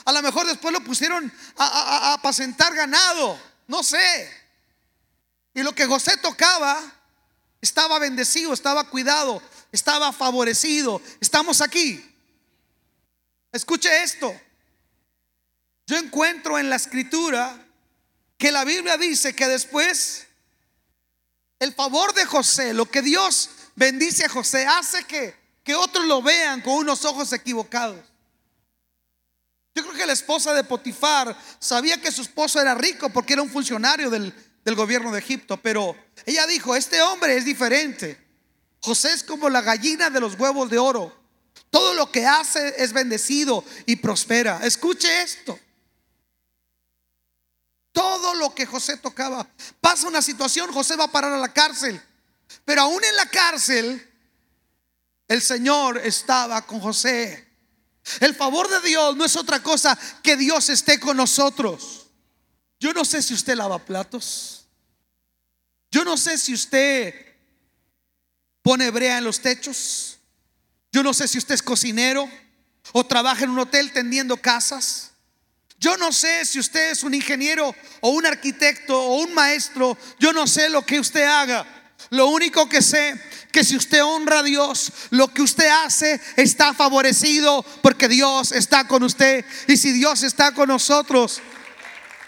A 0.05 0.12
lo 0.12 0.23
mejor 0.23 0.47
después 0.47 0.73
lo 0.73 0.83
pusieron 0.83 1.31
a, 1.57 2.14
apacentar 2.14 2.75
ganado. 2.75 3.38
No 3.66 3.83
sé. 3.83 4.31
Y 5.55 5.62
lo 5.62 5.75
que 5.75 5.87
José 5.87 6.16
tocaba 6.16 6.81
estaba 7.61 7.99
bendecido, 7.99 8.53
estaba 8.53 8.85
cuidado, 8.85 9.43
estaba 9.73 10.12
favorecido. 10.12 11.03
Estamos 11.21 11.61
aquí. 11.61 12.10
Escuche 13.52 14.02
esto. 14.02 14.38
Yo 15.86 15.96
encuentro 15.96 16.58
en 16.58 16.70
la 16.70 16.76
escritura 16.76 17.66
que 18.38 18.52
la 18.52 18.64
Biblia 18.64 18.96
dice 18.96 19.34
que 19.34 19.48
después 19.48 20.26
el 21.58 21.74
favor 21.74 22.14
de 22.14 22.24
José, 22.24 22.72
lo 22.72 22.86
que 22.86 23.02
Dios 23.02 23.50
bendice 23.74 24.24
a 24.24 24.28
José, 24.28 24.66
hace 24.66 25.04
que, 25.04 25.34
que 25.62 25.74
otros 25.74 26.06
lo 26.06 26.22
vean 26.22 26.62
con 26.62 26.74
unos 26.74 27.04
ojos 27.04 27.32
equivocados. 27.32 28.00
Yo 29.74 29.82
creo 29.82 29.94
que 29.94 30.06
la 30.06 30.12
esposa 30.12 30.54
de 30.54 30.64
Potifar 30.64 31.36
sabía 31.58 32.00
que 32.00 32.10
su 32.10 32.22
esposo 32.22 32.60
era 32.60 32.74
rico 32.74 33.10
porque 33.10 33.34
era 33.34 33.42
un 33.42 33.50
funcionario 33.50 34.10
del, 34.10 34.32
del 34.64 34.74
gobierno 34.74 35.12
de 35.12 35.18
Egipto, 35.18 35.56
pero 35.58 35.96
ella 36.24 36.46
dijo, 36.46 36.74
este 36.74 37.02
hombre 37.02 37.36
es 37.36 37.44
diferente. 37.44 38.18
José 38.80 39.12
es 39.12 39.22
como 39.22 39.50
la 39.50 39.60
gallina 39.60 40.08
de 40.08 40.20
los 40.20 40.38
huevos 40.38 40.70
de 40.70 40.78
oro. 40.78 41.19
Todo 41.70 41.94
lo 41.94 42.11
que 42.11 42.26
hace 42.26 42.74
es 42.83 42.92
bendecido 42.92 43.64
y 43.87 43.96
prospera. 43.96 44.61
Escuche 44.64 45.22
esto. 45.22 45.59
Todo 47.92 48.35
lo 48.35 48.54
que 48.54 48.66
José 48.66 48.96
tocaba. 48.96 49.48
Pasa 49.80 50.09
una 50.09 50.22
situación, 50.22 50.72
José 50.72 50.96
va 50.96 51.04
a 51.04 51.12
parar 51.12 51.33
a 51.33 51.38
la 51.38 51.52
cárcel. 51.52 52.00
Pero 52.64 52.83
aún 52.83 53.02
en 53.02 53.16
la 53.16 53.26
cárcel, 53.26 54.09
el 55.28 55.40
Señor 55.40 55.98
estaba 55.98 56.66
con 56.66 56.80
José. 56.80 57.48
El 58.20 58.35
favor 58.35 58.68
de 58.68 58.88
Dios 58.88 59.16
no 59.16 59.24
es 59.24 59.37
otra 59.37 59.62
cosa 59.62 59.96
que 60.22 60.37
Dios 60.37 60.68
esté 60.68 60.98
con 60.98 61.16
nosotros. 61.16 62.06
Yo 62.80 62.92
no 62.92 63.04
sé 63.04 63.22
si 63.22 63.35
usted 63.35 63.54
lava 63.54 63.78
platos. 63.78 64.66
Yo 65.90 66.04
no 66.04 66.16
sé 66.16 66.38
si 66.38 66.54
usted 66.54 67.14
pone 68.62 68.90
brea 68.90 69.18
en 69.18 69.24
los 69.24 69.40
techos. 69.40 70.19
Yo 70.92 71.03
no 71.03 71.14
sé 71.14 71.29
si 71.29 71.38
usted 71.38 71.55
es 71.55 71.62
cocinero 71.62 72.29
o 72.92 73.07
trabaja 73.07 73.44
en 73.44 73.50
un 73.50 73.59
hotel 73.61 73.92
tendiendo 73.92 74.37
casas. 74.37 75.11
Yo 75.79 75.96
no 75.96 76.12
sé 76.12 76.44
si 76.44 76.59
usted 76.59 76.90
es 76.90 77.03
un 77.03 77.14
ingeniero 77.14 77.74
o 78.00 78.11
un 78.11 78.26
arquitecto 78.26 79.00
o 79.00 79.22
un 79.22 79.33
maestro. 79.33 79.96
Yo 80.18 80.33
no 80.33 80.46
sé 80.46 80.68
lo 80.68 80.85
que 80.85 81.00
usted 81.00 81.24
haga. 81.24 81.66
Lo 82.11 82.26
único 82.26 82.68
que 82.68 82.83
sé 82.83 83.18
que 83.53 83.64
si 83.64 83.76
usted 83.76 84.03
honra 84.03 84.40
a 84.40 84.42
Dios, 84.42 84.92
lo 85.11 85.29
que 85.29 85.42
usted 85.42 85.68
hace 85.68 86.20
está 86.37 86.74
favorecido 86.74 87.64
porque 87.83 88.09
Dios 88.09 88.53
está 88.53 88.87
con 88.87 89.03
usted. 89.03 89.44
Y 89.68 89.76
si 89.76 89.92
Dios 89.92 90.22
está 90.22 90.53
con 90.53 90.68
nosotros, 90.68 91.40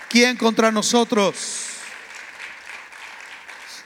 ¿quién 0.09 0.37
contra 0.37 0.71
nosotros? 0.71 1.35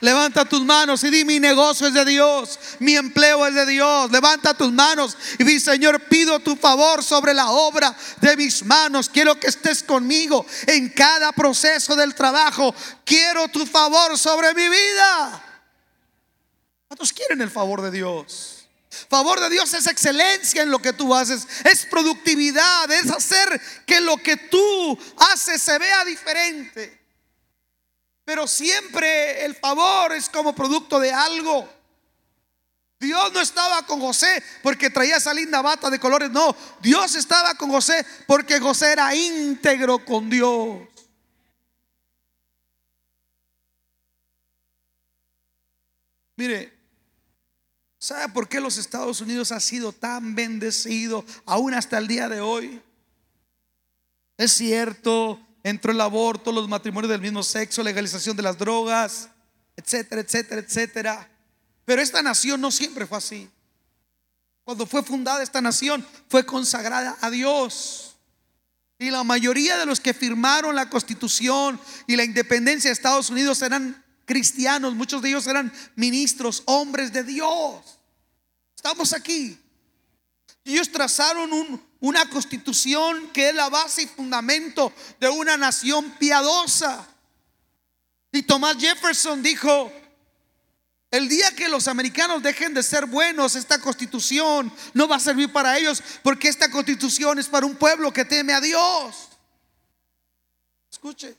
Levanta 0.01 0.45
tus 0.45 0.61
manos 0.63 1.03
y 1.05 1.11
di 1.11 1.25
mi 1.25 1.41
negocio 1.41 1.87
es 1.87 1.95
de 1.95 2.05
Dios, 2.05 2.59
mi 2.81 2.97
empleo 2.97 3.47
es 3.47 3.55
de 3.55 3.65
Dios. 3.65 4.11
Levanta 4.11 4.55
tus 4.55 4.73
manos 4.73 5.17
y 5.39 5.45
di 5.45 5.59
Señor, 5.59 6.01
pido 6.09 6.39
tu 6.41 6.55
favor 6.57 7.03
sobre 7.03 7.33
la 7.33 7.51
obra 7.51 7.97
de 8.21 8.37
mis 8.37 8.63
manos. 8.65 9.09
Quiero 9.09 9.41
que 9.41 9.47
estés 9.47 9.83
conmigo 9.83 10.45
en 10.67 10.91
cada 10.91 11.33
proceso 11.33 11.97
del 11.97 12.15
trabajo. 12.15 12.75
Quiero 13.05 13.49
tu 13.49 13.65
favor 13.65 14.19
sobre 14.19 14.53
mi 14.53 14.69
vida. 14.69 15.43
¿Cuántos 16.89 17.13
quieren 17.13 17.41
el 17.41 17.51
favor 17.51 17.81
de 17.81 17.91
Dios? 17.91 18.57
Favor 19.09 19.41
de 19.41 19.51
Dios 19.51 19.73
es 19.75 19.87
excelencia 19.87 20.63
en 20.63 20.71
lo 20.71 20.79
que 20.79 20.93
tú 20.93 21.15
haces, 21.15 21.47
es 21.65 21.85
productividad, 21.87 22.91
es 22.91 23.11
hacer 23.11 23.61
que 23.87 24.01
lo 24.01 24.17
que 24.17 24.37
tú 24.37 24.99
haces 25.33 25.61
se 25.61 25.79
vea 25.79 26.05
diferente. 26.05 27.06
Pero 28.27 28.47
siempre 28.47 29.47
el 29.47 29.55
favor 29.55 30.13
es 30.13 30.29
como 30.29 30.55
producto 30.55 31.01
de 31.01 31.13
algo. 31.13 31.67
Dios 33.01 33.33
no 33.33 33.41
estaba 33.41 33.87
con 33.87 34.01
José 34.01 34.43
porque 34.63 34.91
traía 34.91 35.17
esa 35.17 35.33
linda 35.33 35.63
bata 35.63 35.89
de 35.89 35.99
colores. 35.99 36.31
No, 36.31 36.55
Dios 36.83 37.15
estaba 37.15 37.55
con 37.55 37.71
José 37.71 38.05
porque 38.27 38.61
José 38.61 38.93
era 38.93 39.15
íntegro 39.15 40.05
con 40.05 40.29
Dios. 40.29 40.89
Mire, 46.35 46.77
¿Sabe 47.99 48.29
por 48.33 48.49
qué 48.49 48.61
los 48.61 48.77
Estados 48.77 49.21
Unidos 49.21 49.53
ha 49.53 49.61
sido 49.61 49.93
tan 49.93 50.35
bendecido 50.35 51.25
aún 51.45 51.75
hasta 51.75 51.99
el 51.99 52.07
día 52.07 52.29
de 52.29 52.41
hoy? 52.41 52.83
Es 54.37 54.53
cierto, 54.53 55.41
entró 55.69 55.91
el 55.91 56.01
aborto, 56.01 56.53
los 56.53 56.69
matrimonios 56.69 57.11
del 57.11 57.21
mismo 57.21 57.43
sexo, 57.43 57.83
legalización 57.83 58.37
de 58.37 58.43
las 58.45 58.57
drogas, 58.57 59.29
etcétera, 59.77 60.21
etcétera, 60.21 60.61
etcétera. 60.61 61.31
Pero 61.85 62.01
esta 62.01 62.23
nación 62.23 62.61
no 62.61 62.71
siempre 62.71 63.05
fue 63.05 63.19
así. 63.19 63.51
Cuando 64.63 64.87
fue 64.87 65.03
fundada 65.03 65.43
esta 65.43 65.61
nación, 65.61 66.07
fue 66.29 66.47
consagrada 66.47 67.19
a 67.21 67.31
Dios. 67.31 68.15
Y 68.97 69.11
la 69.11 69.25
mayoría 69.25 69.77
de 69.77 69.87
los 69.87 69.99
que 69.99 70.15
firmaron 70.15 70.77
la 70.77 70.89
constitución 70.89 71.81
y 72.07 72.15
la 72.15 72.23
independencia 72.23 72.89
de 72.89 72.93
Estados 72.93 73.29
Unidos 73.29 73.61
eran 73.61 74.05
cristianos, 74.25 74.95
muchos 74.95 75.21
de 75.21 75.31
ellos 75.31 75.49
eran 75.49 75.73
ministros, 75.97 76.63
hombres 76.67 77.13
de 77.13 77.25
Dios. 77.25 77.99
Estamos 78.77 79.13
aquí. 79.13 79.59
Ellos 80.65 80.93
trazaron 80.93 81.53
una 82.01 82.29
constitución 82.29 83.29
que 83.33 83.49
es 83.49 83.55
la 83.55 83.69
base 83.69 84.03
y 84.03 84.07
fundamento 84.07 84.93
de 85.19 85.29
una 85.29 85.57
nación 85.57 86.11
piadosa. 86.19 87.07
Y 88.33 88.43
Thomas 88.43 88.77
Jefferson 88.79 89.43
dijo, 89.43 89.93
el 91.11 91.29
día 91.29 91.55
que 91.55 91.69
los 91.69 91.89
americanos 91.89 92.43
dejen 92.43 92.75
de 92.75 92.83
ser 92.83 93.07
buenos, 93.07 93.55
esta 93.55 93.81
constitución 93.81 94.73
no 94.93 95.09
va 95.09 95.17
a 95.17 95.21
servir 95.21 95.53
para 95.53 95.79
ellos, 95.79 96.03
porque 96.23 96.49
esta 96.49 96.71
constitución 96.71 97.39
es 97.39 97.47
para 97.47 97.65
un 97.65 97.77
pueblo 97.77 98.13
que 98.13 98.25
teme 98.25 98.53
a 98.53 98.61
Dios. 98.61 99.29
Escuche. 100.91 101.37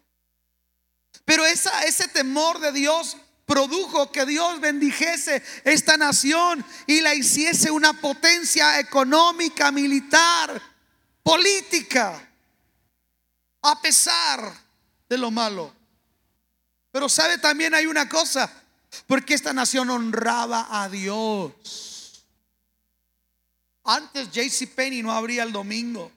Pero 1.25 1.45
ese 1.45 2.07
temor 2.07 2.59
de 2.59 2.71
Dios 2.71 3.17
produjo 3.47 4.11
que 4.11 4.25
Dios 4.25 4.59
bendijese 4.59 5.41
esta 5.63 5.95
nación 5.95 6.63
y 6.85 6.99
la 6.99 7.15
hiciese 7.15 7.71
una 7.71 7.93
potencia 7.93 8.77
económica, 8.79 9.71
militar, 9.71 10.61
política, 11.23 12.29
a 13.61 13.81
pesar 13.81 14.53
de 15.07 15.17
lo 15.17 15.31
malo. 15.31 15.73
Pero 16.91 17.07
sabe 17.07 17.37
también 17.37 17.73
hay 17.73 17.85
una 17.85 18.09
cosa, 18.09 18.51
porque 19.07 19.33
esta 19.33 19.53
nación 19.53 19.89
honraba 19.89 20.67
a 20.69 20.89
Dios. 20.89 22.25
Antes 23.85 24.29
JC 24.29 24.67
Penny 24.75 25.01
no 25.01 25.13
abría 25.13 25.43
el 25.43 25.53
domingo. 25.53 26.11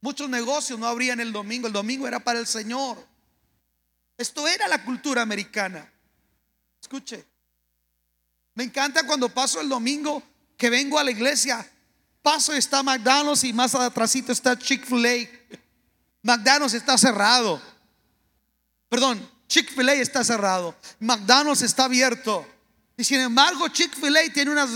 Muchos 0.00 0.28
negocios 0.28 0.80
no 0.80 0.88
abrían 0.88 1.20
el 1.20 1.32
domingo. 1.32 1.68
El 1.68 1.72
domingo 1.72 2.08
era 2.08 2.18
para 2.18 2.40
el 2.40 2.48
Señor. 2.48 3.09
Esto 4.20 4.46
era 4.46 4.68
la 4.68 4.84
cultura 4.84 5.22
americana. 5.22 5.90
Escuche. 6.78 7.24
Me 8.54 8.64
encanta 8.64 9.06
cuando 9.06 9.30
paso 9.30 9.62
el 9.62 9.68
domingo 9.70 10.22
que 10.58 10.68
vengo 10.68 10.98
a 10.98 11.04
la 11.04 11.10
iglesia. 11.10 11.66
Paso 12.20 12.52
está 12.52 12.82
McDonald's 12.82 13.44
y 13.44 13.54
más 13.54 13.74
atrásito 13.74 14.30
está 14.30 14.58
Chick-fil-A. 14.58 15.26
McDonald's 16.20 16.74
está 16.74 16.98
cerrado. 16.98 17.62
Perdón, 18.90 19.26
Chick-fil-A 19.48 19.94
está 19.94 20.22
cerrado. 20.22 20.76
McDonald's 20.98 21.62
está 21.62 21.84
abierto. 21.84 22.46
Y 22.98 23.04
sin 23.04 23.20
embargo, 23.20 23.68
Chick-fil-A 23.68 24.34
tiene 24.34 24.50
unas 24.50 24.68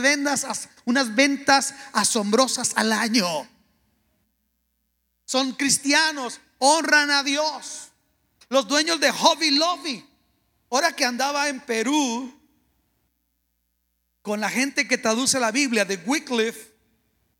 unas 0.87 1.15
ventas 1.15 1.75
asombrosas 1.93 2.73
al 2.77 2.95
año. 2.95 3.47
Son 5.27 5.53
cristianos, 5.53 6.41
honran 6.61 7.11
a 7.11 7.23
Dios. 7.23 7.91
Los 8.55 8.69
dueños 8.69 9.01
de 9.01 9.11
Hobby 9.11 9.51
Lobby. 9.51 10.09
Ahora 10.71 10.95
que 10.95 11.05
andaba 11.05 11.49
en 11.49 11.59
Perú 11.59 12.33
con 14.23 14.38
la 14.38 14.49
gente 14.49 14.87
que 14.87 14.97
traduce 14.97 15.40
la 15.40 15.51
Biblia 15.51 15.85
de 15.85 15.97
Wycliffe, 15.97 16.73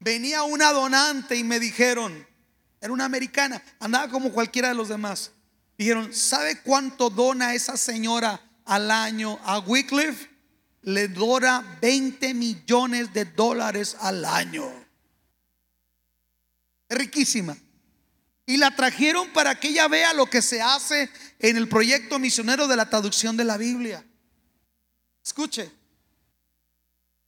venía 0.01 0.43
una 0.43 0.73
donante 0.73 1.37
y 1.37 1.45
me 1.45 1.61
dijeron, 1.61 2.27
era 2.81 2.93
una 2.93 3.05
americana, 3.05 3.63
andaba 3.79 4.09
como 4.09 4.33
cualquiera 4.33 4.71
de 4.71 4.75
los 4.75 4.89
demás. 4.89 5.31
Dijeron, 5.79 6.13
¿sabe 6.13 6.61
cuánto 6.63 7.11
dona 7.11 7.55
esa 7.55 7.77
señora 7.77 8.41
al 8.65 8.91
año 8.91 9.39
a 9.45 9.61
Wycliffe? 9.61 10.29
Le 10.83 11.07
dora 11.07 11.79
20 11.81 12.35
millones 12.35 13.13
de 13.13 13.25
dólares 13.25 13.97
al 14.01 14.25
año. 14.25 14.65
Es 16.89 16.99
riquísima. 16.99 17.57
Y 18.47 18.59
la 18.59 18.75
trajeron 18.75 19.33
para 19.33 19.59
que 19.59 19.69
ella 19.69 19.89
vea 19.89 20.13
lo 20.13 20.27
que 20.27 20.43
se 20.43 20.61
hace 20.61 21.11
en 21.39 21.57
el 21.57 21.69
proyecto 21.69 22.19
misionero 22.19 22.67
de 22.67 22.77
la 22.77 22.89
traducción 22.91 23.37
de 23.37 23.45
la 23.45 23.57
Biblia. 23.57 24.05
Escuche, 25.25 25.71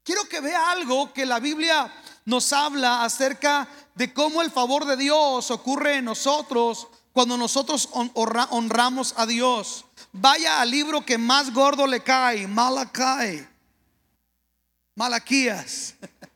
quiero 0.02 0.28
que 0.28 0.40
vea 0.40 0.70
algo 0.70 1.12
que 1.12 1.24
la 1.24 1.40
Biblia 1.40 1.90
nos 2.26 2.52
habla 2.52 3.04
acerca 3.04 3.66
de 3.94 4.12
cómo 4.12 4.42
el 4.42 4.50
favor 4.50 4.84
de 4.84 4.96
Dios 4.96 5.50
ocurre 5.50 5.96
en 5.96 6.04
nosotros 6.04 6.88
cuando 7.12 7.38
nosotros 7.38 7.88
honramos 7.92 9.14
a 9.16 9.24
Dios. 9.24 9.86
Vaya 10.12 10.60
al 10.60 10.70
libro 10.70 11.04
que 11.06 11.16
más 11.16 11.52
gordo 11.52 11.86
le 11.86 12.02
cae, 12.02 12.46
Malakai, 12.46 13.48
Malaquías. 14.94 15.94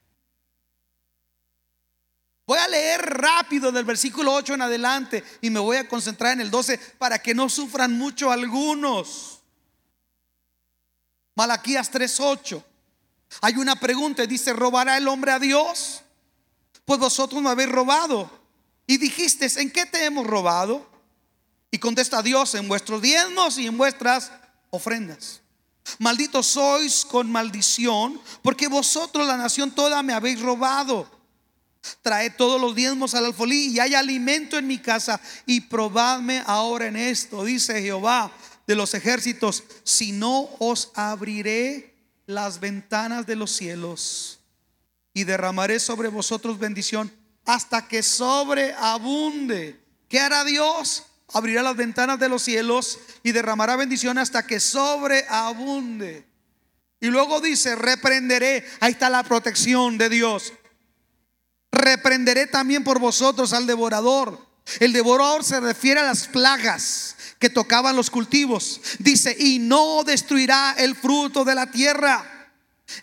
Rápido 2.98 3.72
del 3.72 3.84
versículo 3.84 4.32
8 4.34 4.54
en 4.54 4.62
adelante 4.62 5.24
y 5.40 5.50
me 5.50 5.60
voy 5.60 5.76
a 5.76 5.88
concentrar 5.88 6.32
en 6.32 6.40
el 6.40 6.50
12 6.50 6.78
para 6.98 7.18
que 7.20 7.34
no 7.34 7.48
sufran 7.48 7.96
mucho 7.96 8.30
algunos. 8.30 9.40
Malaquías 11.34 11.90
3:8. 11.90 12.62
Hay 13.40 13.56
una 13.56 13.76
pregunta, 13.76 14.26
dice, 14.26 14.52
¿robará 14.52 14.96
el 14.96 15.08
hombre 15.08 15.32
a 15.32 15.38
Dios? 15.38 16.02
Pues 16.84 16.98
vosotros 16.98 17.40
me 17.40 17.50
habéis 17.50 17.70
robado. 17.70 18.30
Y 18.86 18.98
dijiste, 18.98 19.46
¿en 19.60 19.70
qué 19.70 19.86
te 19.86 20.04
hemos 20.04 20.26
robado? 20.26 20.90
Y 21.70 21.78
contesta 21.78 22.22
Dios, 22.22 22.54
en 22.56 22.66
vuestros 22.66 23.00
diezmos 23.00 23.56
y 23.58 23.66
en 23.66 23.78
vuestras 23.78 24.32
ofrendas. 24.70 25.40
Malditos 25.98 26.46
sois 26.46 27.04
con 27.04 27.30
maldición, 27.30 28.20
porque 28.42 28.68
vosotros 28.68 29.26
la 29.26 29.36
nación 29.36 29.70
toda 29.70 30.02
me 30.02 30.12
habéis 30.12 30.40
robado. 30.40 31.19
Trae 32.02 32.30
todos 32.30 32.60
los 32.60 32.74
diezmos 32.74 33.14
al 33.14 33.26
alfolí 33.26 33.68
y 33.68 33.80
hay 33.80 33.94
alimento 33.94 34.58
en 34.58 34.66
mi 34.66 34.78
casa. 34.78 35.20
Y 35.46 35.62
probadme 35.62 36.42
ahora 36.46 36.86
en 36.86 36.96
esto, 36.96 37.44
dice 37.44 37.80
Jehová 37.80 38.32
de 38.66 38.74
los 38.74 38.94
ejércitos, 38.94 39.64
si 39.82 40.12
no 40.12 40.48
os 40.58 40.92
abriré 40.94 41.94
las 42.26 42.60
ventanas 42.60 43.26
de 43.26 43.36
los 43.36 43.50
cielos 43.50 44.40
y 45.12 45.24
derramaré 45.24 45.80
sobre 45.80 46.08
vosotros 46.08 46.58
bendición 46.58 47.12
hasta 47.44 47.88
que 47.88 48.02
sobreabunde. 48.02 49.80
¿Qué 50.08 50.20
hará 50.20 50.44
Dios? 50.44 51.04
Abrirá 51.32 51.62
las 51.62 51.76
ventanas 51.76 52.18
de 52.20 52.28
los 52.28 52.42
cielos 52.42 52.98
y 53.22 53.32
derramará 53.32 53.76
bendición 53.76 54.18
hasta 54.18 54.46
que 54.46 54.60
sobreabunde. 54.60 56.26
Y 57.00 57.06
luego 57.06 57.40
dice, 57.40 57.76
reprenderé. 57.76 58.64
Ahí 58.80 58.92
está 58.92 59.08
la 59.08 59.22
protección 59.22 59.96
de 59.96 60.08
Dios. 60.08 60.52
Reprenderé 61.72 62.46
también 62.46 62.84
por 62.84 62.98
vosotros 62.98 63.52
al 63.52 63.66
devorador. 63.66 64.50
El 64.78 64.92
devorador 64.92 65.42
se 65.44 65.60
refiere 65.60 66.00
a 66.00 66.04
las 66.04 66.28
plagas 66.28 67.16
que 67.38 67.50
tocaban 67.50 67.96
los 67.96 68.10
cultivos. 68.10 68.80
Dice, 68.98 69.34
y 69.38 69.58
no 69.58 70.04
destruirá 70.04 70.74
el 70.78 70.94
fruto 70.94 71.44
de 71.44 71.54
la 71.54 71.70
tierra, 71.70 72.52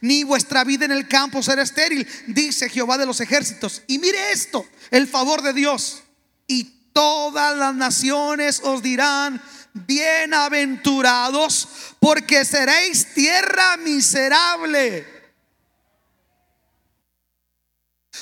ni 0.01 0.23
vuestra 0.23 0.63
vida 0.63 0.85
en 0.85 0.91
el 0.91 1.07
campo 1.07 1.41
será 1.41 1.63
estéril, 1.63 2.07
dice 2.27 2.69
Jehová 2.69 2.97
de 2.97 3.05
los 3.05 3.19
ejércitos. 3.19 3.81
Y 3.87 3.99
mire 3.99 4.31
esto, 4.31 4.65
el 4.91 5.07
favor 5.07 5.41
de 5.41 5.53
Dios. 5.53 6.03
Y 6.45 6.65
todas 6.93 7.57
las 7.57 7.73
naciones 7.75 8.61
os 8.63 8.81
dirán, 8.81 9.41
bienaventurados, 9.73 11.67
porque 11.99 12.45
seréis 12.45 13.13
tierra 13.13 13.77
miserable 13.77 15.16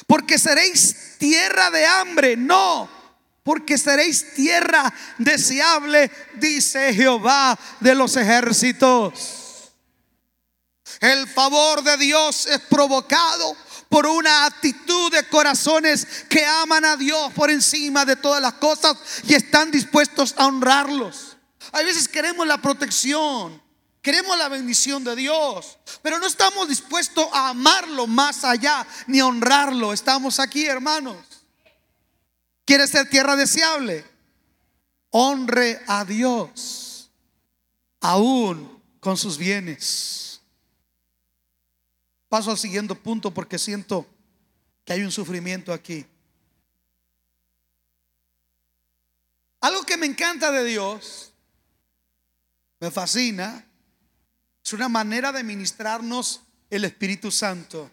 porque 0.07 0.37
seréis 0.37 1.17
tierra 1.17 1.69
de 1.71 1.85
hambre, 1.85 2.35
no, 2.37 2.89
porque 3.43 3.77
seréis 3.77 4.33
tierra 4.33 4.93
deseable, 5.17 6.11
dice 6.35 6.93
Jehová 6.93 7.57
de 7.79 7.95
los 7.95 8.15
ejércitos. 8.17 9.71
El 10.99 11.27
favor 11.27 11.83
de 11.83 11.97
Dios 11.97 12.45
es 12.47 12.59
provocado 12.61 13.55
por 13.89 14.07
una 14.07 14.45
actitud 14.45 15.11
de 15.11 15.27
corazones 15.27 16.25
que 16.29 16.45
aman 16.45 16.85
a 16.85 16.95
Dios 16.95 17.31
por 17.33 17.49
encima 17.49 18.05
de 18.05 18.15
todas 18.15 18.41
las 18.41 18.53
cosas 18.53 18.97
y 19.23 19.33
están 19.33 19.71
dispuestos 19.71 20.33
a 20.37 20.47
honrarlos. 20.47 21.37
Hay 21.71 21.85
veces 21.85 22.07
queremos 22.07 22.45
la 22.47 22.57
protección, 22.61 23.61
Queremos 24.05 24.37
la 24.37 24.49
bendición 24.49 25.03
de 25.03 25.15
Dios, 25.15 25.79
pero 26.03 26.19
no 26.19 26.27
estamos 26.27 26.69
dispuestos 26.69 27.25
a 27.33 27.49
amarlo 27.49 28.05
más 28.05 28.43
allá 28.43 28.85
ni 29.07 29.19
a 29.19 29.25
honrarlo. 29.25 29.93
Estamos 29.93 30.39
aquí, 30.39 30.67
hermanos. 30.67 31.17
¿Quiere 32.65 32.85
ser 32.85 33.09
tierra 33.09 33.35
deseable? 33.35 34.05
Honre 35.09 35.81
a 35.87 36.05
Dios, 36.05 37.09
aún 37.99 38.79
con 38.99 39.17
sus 39.17 39.39
bienes. 39.39 40.39
Paso 42.29 42.51
al 42.51 42.59
siguiente 42.59 42.93
punto 42.93 43.31
porque 43.31 43.57
siento 43.57 44.05
que 44.83 44.93
hay 44.93 45.01
un 45.01 45.11
sufrimiento 45.11 45.73
aquí. 45.73 46.05
Algo 49.61 49.81
que 49.81 49.97
me 49.97 50.05
encanta 50.05 50.51
de 50.51 50.63
Dios, 50.63 51.31
me 52.79 52.91
fascina, 52.91 53.65
es 54.65 54.73
una 54.73 54.89
manera 54.89 55.31
de 55.31 55.43
ministrarnos 55.43 56.41
el 56.71 56.85
Espíritu 56.85 57.29
Santo. 57.29 57.91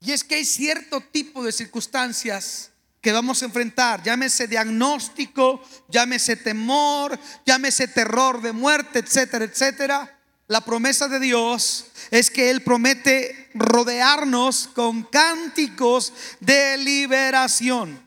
Y 0.00 0.12
es 0.12 0.24
que 0.24 0.36
hay 0.36 0.46
cierto 0.46 1.02
tipo 1.12 1.44
de 1.44 1.52
circunstancias 1.52 2.70
que 3.02 3.12
vamos 3.12 3.42
a 3.42 3.44
enfrentar, 3.44 4.02
llámese 4.02 4.48
diagnóstico, 4.48 5.62
llámese 5.88 6.36
temor, 6.36 7.20
llámese 7.44 7.86
terror 7.86 8.40
de 8.40 8.52
muerte, 8.52 9.00
etcétera, 9.00 9.44
etcétera. 9.44 10.18
La 10.46 10.62
promesa 10.62 11.06
de 11.06 11.20
Dios 11.20 11.88
es 12.10 12.30
que 12.30 12.48
Él 12.48 12.62
promete 12.62 13.50
rodearnos 13.52 14.68
con 14.68 15.02
cánticos 15.02 16.14
de 16.40 16.78
liberación. 16.78 18.00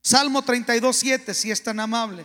Salmo 0.00 0.42
32, 0.42 0.96
7, 0.96 1.34
si 1.34 1.50
es 1.50 1.60
tan 1.60 1.80
amable. 1.80 2.24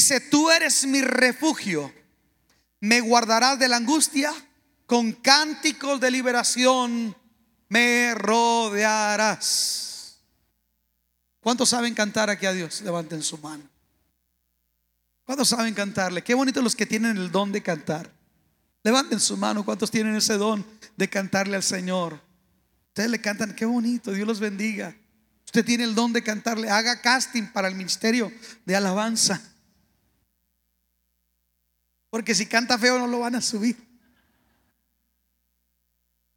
Dice, 0.00 0.18
tú 0.18 0.50
eres 0.50 0.86
mi 0.86 1.02
refugio, 1.02 1.92
me 2.80 3.02
guardarás 3.02 3.58
de 3.58 3.68
la 3.68 3.76
angustia, 3.76 4.32
con 4.86 5.12
cánticos 5.12 6.00
de 6.00 6.10
liberación 6.10 7.14
me 7.68 8.14
rodearás. 8.14 9.42
¿Cuántos 11.40 11.68
saben 11.68 11.92
cantar 11.92 12.30
aquí 12.30 12.46
a 12.46 12.54
Dios? 12.54 12.80
Levanten 12.80 13.22
su 13.22 13.36
mano. 13.36 13.68
¿Cuántos 15.24 15.48
saben 15.48 15.74
cantarle? 15.74 16.24
Qué 16.24 16.32
bonito 16.32 16.62
los 16.62 16.74
que 16.74 16.86
tienen 16.86 17.18
el 17.18 17.30
don 17.30 17.52
de 17.52 17.62
cantar. 17.62 18.10
Levanten 18.82 19.20
su 19.20 19.36
mano, 19.36 19.66
¿cuántos 19.66 19.90
tienen 19.90 20.16
ese 20.16 20.38
don 20.38 20.64
de 20.96 21.10
cantarle 21.10 21.56
al 21.56 21.62
Señor? 21.62 22.18
Ustedes 22.86 23.10
le 23.10 23.20
cantan, 23.20 23.54
qué 23.54 23.66
bonito, 23.66 24.12
Dios 24.12 24.26
los 24.26 24.40
bendiga. 24.40 24.96
Usted 25.44 25.62
tiene 25.62 25.84
el 25.84 25.94
don 25.94 26.14
de 26.14 26.22
cantarle, 26.22 26.70
haga 26.70 27.02
casting 27.02 27.48
para 27.52 27.68
el 27.68 27.74
ministerio 27.74 28.32
de 28.64 28.76
alabanza. 28.76 29.42
Porque 32.10 32.34
si 32.34 32.46
canta 32.46 32.76
feo 32.76 32.98
no 32.98 33.06
lo 33.06 33.20
van 33.20 33.36
a 33.36 33.40
subir. 33.40 33.76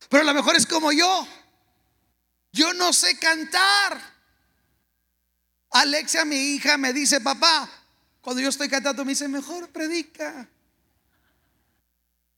Pero 0.07 0.21
a 0.21 0.25
lo 0.25 0.33
mejor 0.33 0.55
es 0.55 0.65
como 0.67 0.91
yo. 0.91 1.27
Yo 2.51 2.73
no 2.73 2.93
sé 2.93 3.17
cantar. 3.17 3.99
Alexia, 5.71 6.23
mi 6.23 6.35
hija, 6.35 6.77
me 6.77 6.93
dice, 6.93 7.19
papá, 7.19 7.67
cuando 8.21 8.41
yo 8.41 8.49
estoy 8.49 8.69
cantando, 8.69 9.03
me 9.03 9.13
dice, 9.13 9.27
mejor 9.27 9.69
predica. 9.69 10.47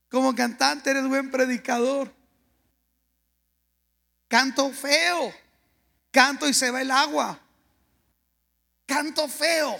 Como 0.08 0.34
cantante 0.34 0.90
eres 0.90 1.06
buen 1.06 1.30
predicador. 1.30 2.14
Canto 4.28 4.72
feo. 4.72 5.34
Canto 6.10 6.48
y 6.48 6.54
se 6.54 6.70
va 6.70 6.80
el 6.80 6.90
agua. 6.90 7.38
Canto 8.86 9.28
feo. 9.28 9.76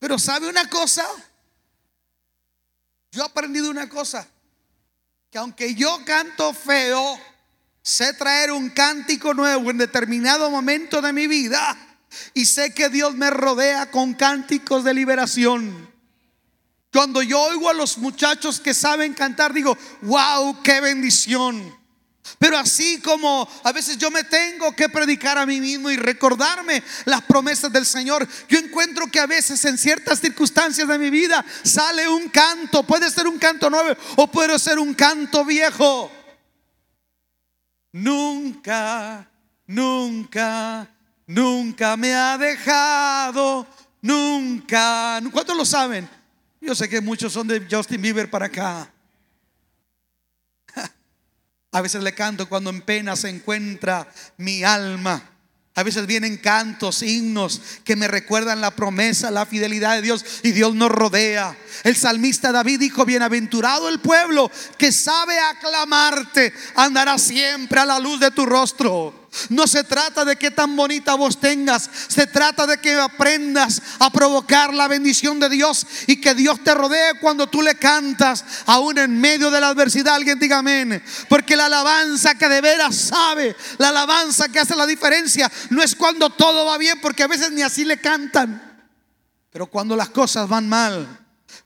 Pero 0.00 0.18
¿sabe 0.18 0.48
una 0.48 0.68
cosa? 0.68 1.06
Yo 3.14 3.22
he 3.22 3.26
aprendido 3.26 3.70
una 3.70 3.88
cosa. 3.88 4.26
Que 5.30 5.38
aunque 5.38 5.74
yo 5.74 6.00
canto 6.04 6.52
feo, 6.52 7.18
sé 7.80 8.12
traer 8.14 8.50
un 8.50 8.70
cántico 8.70 9.34
nuevo 9.34 9.70
en 9.70 9.78
determinado 9.78 10.50
momento 10.50 11.00
de 11.00 11.12
mi 11.12 11.28
vida. 11.28 11.76
Y 12.34 12.46
sé 12.46 12.74
que 12.74 12.88
Dios 12.88 13.14
me 13.14 13.30
rodea 13.30 13.90
con 13.90 14.14
cánticos 14.14 14.82
de 14.84 14.94
liberación. 14.94 15.92
Cuando 16.92 17.22
yo 17.22 17.40
oigo 17.40 17.68
a 17.68 17.74
los 17.74 17.98
muchachos 17.98 18.60
que 18.60 18.74
saben 18.74 19.14
cantar, 19.14 19.52
digo, 19.52 19.76
wow, 20.02 20.60
qué 20.62 20.80
bendición. 20.80 21.76
Pero 22.38 22.56
así 22.56 23.00
como 23.00 23.48
a 23.62 23.72
veces 23.72 23.98
yo 23.98 24.10
me 24.10 24.24
tengo 24.24 24.74
que 24.74 24.88
predicar 24.88 25.36
a 25.36 25.46
mí 25.46 25.60
mismo 25.60 25.90
y 25.90 25.96
recordarme 25.96 26.82
las 27.04 27.22
promesas 27.22 27.70
del 27.72 27.84
Señor, 27.84 28.26
yo 28.48 28.58
encuentro 28.58 29.06
que 29.06 29.20
a 29.20 29.26
veces 29.26 29.64
en 29.64 29.76
ciertas 29.76 30.20
circunstancias 30.20 30.88
de 30.88 30.98
mi 30.98 31.10
vida 31.10 31.44
sale 31.62 32.08
un 32.08 32.28
canto, 32.28 32.82
puede 32.82 33.10
ser 33.10 33.26
un 33.26 33.38
canto 33.38 33.68
nuevo 33.68 33.94
o 34.16 34.26
puede 34.26 34.58
ser 34.58 34.78
un 34.78 34.94
canto 34.94 35.44
viejo. 35.44 36.10
Nunca, 37.92 39.28
nunca, 39.66 40.88
nunca 41.26 41.96
me 41.96 42.14
ha 42.14 42.38
dejado, 42.38 43.66
nunca. 44.00 45.20
¿Cuántos 45.30 45.56
lo 45.56 45.64
saben? 45.64 46.08
Yo 46.60 46.74
sé 46.74 46.88
que 46.88 47.00
muchos 47.02 47.32
son 47.32 47.46
de 47.46 47.66
Justin 47.70 48.00
Bieber 48.00 48.30
para 48.30 48.46
acá. 48.46 48.93
A 51.74 51.80
veces 51.80 52.04
le 52.04 52.14
canto 52.14 52.48
cuando 52.48 52.70
en 52.70 52.82
pena 52.82 53.16
se 53.16 53.28
encuentra 53.28 54.06
mi 54.36 54.62
alma. 54.62 55.20
A 55.74 55.82
veces 55.82 56.06
vienen 56.06 56.36
cantos, 56.36 57.02
himnos 57.02 57.60
que 57.82 57.96
me 57.96 58.06
recuerdan 58.06 58.60
la 58.60 58.70
promesa, 58.70 59.32
la 59.32 59.44
fidelidad 59.44 59.96
de 59.96 60.02
Dios 60.02 60.24
y 60.44 60.52
Dios 60.52 60.76
nos 60.76 60.92
rodea. 60.92 61.56
El 61.82 61.96
salmista 61.96 62.52
David 62.52 62.78
dijo, 62.78 63.04
bienaventurado 63.04 63.88
el 63.88 63.98
pueblo 63.98 64.52
que 64.78 64.92
sabe 64.92 65.36
aclamarte, 65.40 66.54
andará 66.76 67.18
siempre 67.18 67.80
a 67.80 67.86
la 67.86 67.98
luz 67.98 68.20
de 68.20 68.30
tu 68.30 68.46
rostro. 68.46 69.23
No 69.48 69.66
se 69.66 69.84
trata 69.84 70.24
de 70.24 70.36
que 70.36 70.50
tan 70.50 70.76
bonita 70.76 71.14
voz 71.14 71.40
tengas, 71.40 71.90
se 72.08 72.26
trata 72.26 72.66
de 72.66 72.78
que 72.78 72.94
aprendas 72.94 73.82
a 73.98 74.10
provocar 74.10 74.72
la 74.72 74.88
bendición 74.88 75.40
de 75.40 75.48
Dios 75.48 75.86
y 76.06 76.20
que 76.20 76.34
Dios 76.34 76.62
te 76.62 76.74
rodee 76.74 77.18
cuando 77.20 77.46
tú 77.46 77.62
le 77.62 77.74
cantas, 77.76 78.44
aún 78.66 78.98
en 78.98 79.20
medio 79.20 79.50
de 79.50 79.60
la 79.60 79.68
adversidad. 79.68 80.14
Alguien 80.14 80.38
diga 80.38 80.58
amén. 80.58 81.02
Porque 81.28 81.56
la 81.56 81.66
alabanza 81.66 82.34
que 82.36 82.48
de 82.48 82.60
veras 82.60 82.94
sabe, 82.94 83.56
la 83.78 83.88
alabanza 83.88 84.48
que 84.48 84.60
hace 84.60 84.76
la 84.76 84.86
diferencia, 84.86 85.50
no 85.70 85.82
es 85.82 85.94
cuando 85.94 86.30
todo 86.30 86.66
va 86.66 86.78
bien, 86.78 87.00
porque 87.00 87.22
a 87.22 87.28
veces 87.28 87.50
ni 87.52 87.62
así 87.62 87.84
le 87.84 88.00
cantan. 88.00 88.74
Pero 89.50 89.66
cuando 89.66 89.96
las 89.96 90.08
cosas 90.08 90.48
van 90.48 90.68
mal, 90.68 91.23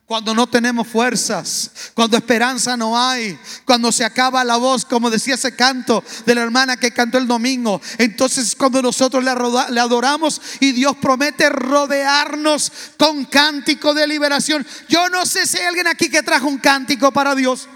cuando 0.09 0.34
no 0.34 0.46
tenemos 0.46 0.88
fuerzas, 0.88 1.70
cuando 1.92 2.16
esperanza 2.16 2.78
no 2.78 2.98
hay, 2.98 3.38
cuando 3.66 3.92
se 3.92 4.06
acaba 4.06 4.42
la 4.42 4.56
voz, 4.56 4.86
como 4.86 5.11
decía 5.11 5.34
ese 5.34 5.54
canto 5.54 6.02
de 6.24 6.34
la 6.34 6.40
hermana 6.40 6.78
que 6.78 6.92
cantó 6.92 7.18
el 7.18 7.26
domingo. 7.26 7.78
Entonces 7.98 8.56
cuando 8.56 8.80
nosotros 8.80 9.22
le, 9.22 9.30
adoramos 9.78 10.40
y 10.61 10.72
Dios 10.72 10.96
promete 10.96 11.50
rodearnos 11.50 12.72
con 12.96 13.26
cántico 13.26 13.92
de 13.92 14.06
liberación. 14.06 14.66
Yo 14.88 15.11
no 15.11 15.26
sé 15.26 15.46
si 15.46 15.59
hay 15.59 15.66
alguien 15.66 15.88
aquí 15.88 16.09
que 16.09 16.22
trajo 16.22 16.46
un 16.46 16.56
cántico 16.56 17.12
para 17.12 17.34
Dios. 17.34 17.68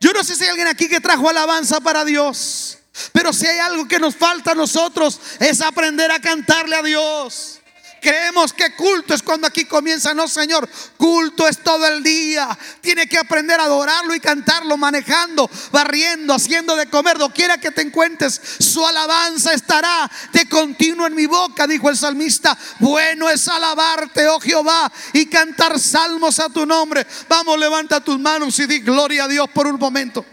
Yo 0.00 0.12
no 0.12 0.24
sé 0.24 0.34
si 0.34 0.42
hay 0.42 0.50
alguien 0.50 0.66
aquí 0.66 0.88
que 0.88 0.98
trajo 0.98 1.30
alabanza 1.30 1.80
para 1.80 2.04
Dios. 2.04 2.78
Pero 3.12 3.32
si 3.32 3.46
hay 3.46 3.60
algo 3.60 3.86
que 3.86 4.00
nos 4.00 4.16
falta 4.16 4.50
a 4.50 4.56
nosotros 4.56 5.20
es 5.38 5.60
aprender 5.60 6.10
a 6.10 6.18
cantarle 6.18 6.74
a 6.74 6.82
Dios. 6.82 7.59
Creemos 8.00 8.52
que 8.52 8.74
culto 8.74 9.14
es 9.14 9.22
cuando 9.22 9.46
aquí 9.46 9.64
comienza. 9.64 10.14
No, 10.14 10.26
Señor. 10.28 10.68
Culto 10.96 11.46
es 11.46 11.58
todo 11.62 11.86
el 11.86 12.02
día. 12.02 12.56
Tiene 12.80 13.06
que 13.06 13.18
aprender 13.18 13.60
a 13.60 13.64
adorarlo 13.64 14.14
y 14.14 14.20
cantarlo, 14.20 14.76
manejando, 14.76 15.50
barriendo, 15.70 16.34
haciendo 16.34 16.76
de 16.76 16.86
comer. 16.86 17.18
quiera 17.34 17.58
que 17.58 17.70
te 17.70 17.82
encuentres, 17.82 18.40
su 18.58 18.86
alabanza 18.86 19.52
estará 19.52 20.10
de 20.32 20.48
continuo 20.48 21.06
en 21.06 21.14
mi 21.14 21.26
boca, 21.26 21.66
dijo 21.66 21.90
el 21.90 21.96
salmista. 21.96 22.56
Bueno 22.78 23.28
es 23.28 23.46
alabarte, 23.48 24.26
oh 24.28 24.40
Jehová, 24.40 24.90
y 25.12 25.26
cantar 25.26 25.78
salmos 25.78 26.38
a 26.38 26.48
tu 26.48 26.66
nombre. 26.66 27.06
Vamos, 27.28 27.58
levanta 27.58 28.00
tus 28.00 28.18
manos 28.18 28.58
y 28.58 28.66
di 28.66 28.80
gloria 28.80 29.24
a 29.24 29.28
Dios 29.28 29.48
por 29.50 29.66
un 29.66 29.78
momento. 29.78 30.24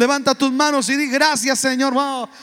Levanta 0.00 0.34
tus 0.34 0.50
manos 0.50 0.88
y 0.88 0.96
di 0.96 1.10
gracias, 1.10 1.60
Señor. 1.60 1.92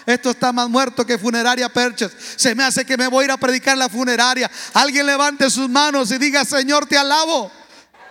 esto 0.06 0.30
está 0.30 0.54
más 0.54 0.70
muerto 0.70 1.04
que 1.04 1.18
funeraria 1.18 1.68
Perches. 1.68 2.12
Se 2.36 2.54
me 2.54 2.64
hace 2.64 2.86
que 2.86 2.96
me 2.96 3.08
voy 3.08 3.24
a 3.24 3.26
ir 3.26 3.32
a 3.32 3.38
predicar 3.38 3.76
la 3.76 3.90
funeraria. 3.90 4.48
Alguien 4.76 5.08
levante 5.08 5.50
sus 5.50 5.68
manos 5.68 6.12
y 6.12 6.20
diga, 6.20 6.46
Señor, 6.46 6.86
te 6.86 7.00
alabo, 7.00 7.52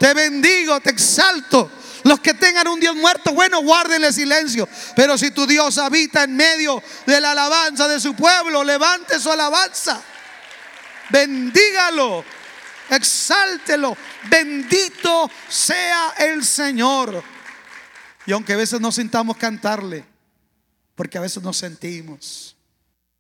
te 0.01 0.13
bendigo, 0.15 0.81
te 0.81 0.91
exalto. 0.91 1.71
Los 2.03 2.19
que 2.19 2.35
tengan 2.35 2.67
un 2.67 2.81
Dios 2.81 2.97
muerto, 2.97 3.35
bueno, 3.35 3.63
guárdenle 3.63 4.13
silencio. 4.13 4.69
Pero 4.97 5.17
si 5.17 5.31
tu 5.31 5.47
Dios 5.47 5.79
habita 5.79 6.25
en 6.25 6.35
medio 6.35 6.83
de 7.07 7.21
la 7.21 7.31
alabanza 7.31 7.87
de 7.87 8.01
su 8.01 8.17
pueblo, 8.17 8.65
levante 8.65 9.21
su 9.21 9.31
alabanza. 9.31 10.03
Bendígalo, 11.11 12.25
exáltelo. 12.91 13.97
Bendito 14.29 15.31
sea 15.49 16.15
el 16.19 16.45
Señor. 16.45 17.36
Y 18.27 18.33
aunque 18.33 18.53
a 18.53 18.57
veces 18.57 18.81
no 18.81 18.91
sintamos 18.91 19.37
cantarle, 19.37 20.05
porque 20.95 21.19
a 21.19 21.21
veces 21.21 21.43
nos 21.43 21.57
sentimos, 21.57 22.57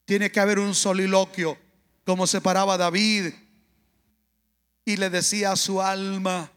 tiene 0.04 0.30
que 0.30 0.40
haber 0.40 0.58
un 0.58 0.74
soliloquio, 0.74 1.56
como 2.04 2.26
se 2.26 2.40
paraba 2.40 2.76
David 2.76 3.32
y 4.84 4.96
le 4.96 5.10
decía 5.10 5.52
a 5.52 5.56
su 5.56 5.82
alma, 5.82 6.50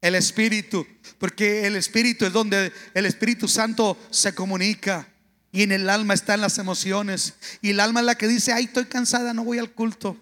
el 0.00 0.14
Espíritu, 0.14 0.86
porque 1.18 1.66
el 1.66 1.74
Espíritu 1.74 2.24
es 2.24 2.32
donde 2.32 2.72
el 2.94 3.06
Espíritu 3.06 3.48
Santo 3.48 3.98
se 4.10 4.34
comunica. 4.34 5.08
Y 5.50 5.62
en 5.62 5.72
el 5.72 5.88
alma 5.88 6.14
están 6.14 6.40
las 6.40 6.58
emociones. 6.58 7.34
Y 7.62 7.70
el 7.70 7.80
alma 7.80 8.00
es 8.00 8.06
la 8.06 8.14
que 8.16 8.28
dice, 8.28 8.52
ay, 8.52 8.64
estoy 8.64 8.84
cansada, 8.84 9.32
no 9.32 9.44
voy 9.44 9.58
al 9.58 9.72
culto. 9.72 10.16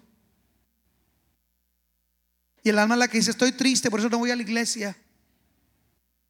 Y 2.63 2.69
el 2.69 2.79
alma 2.79 2.95
es 2.95 2.99
la 2.99 3.07
que 3.07 3.17
dice, 3.17 3.31
estoy 3.31 3.51
triste, 3.51 3.91
por 3.91 3.99
eso 3.99 4.09
no 4.09 4.17
voy 4.17 4.31
a 4.31 4.35
la 4.35 4.41
iglesia. 4.41 4.97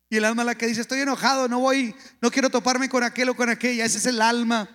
Y 0.09 0.17
el 0.17 0.25
alma 0.25 0.43
la 0.43 0.55
que 0.55 0.67
dice, 0.67 0.81
estoy 0.81 1.01
enojado, 1.01 1.47
no 1.47 1.59
voy, 1.59 1.93
no 2.21 2.31
quiero 2.31 2.49
toparme 2.49 2.87
con 2.87 3.03
aquel 3.03 3.29
o 3.29 3.35
con 3.35 3.49
aquella. 3.49 3.85
Ese 3.85 3.97
es 3.97 4.05
el 4.05 4.21
alma. 4.21 4.69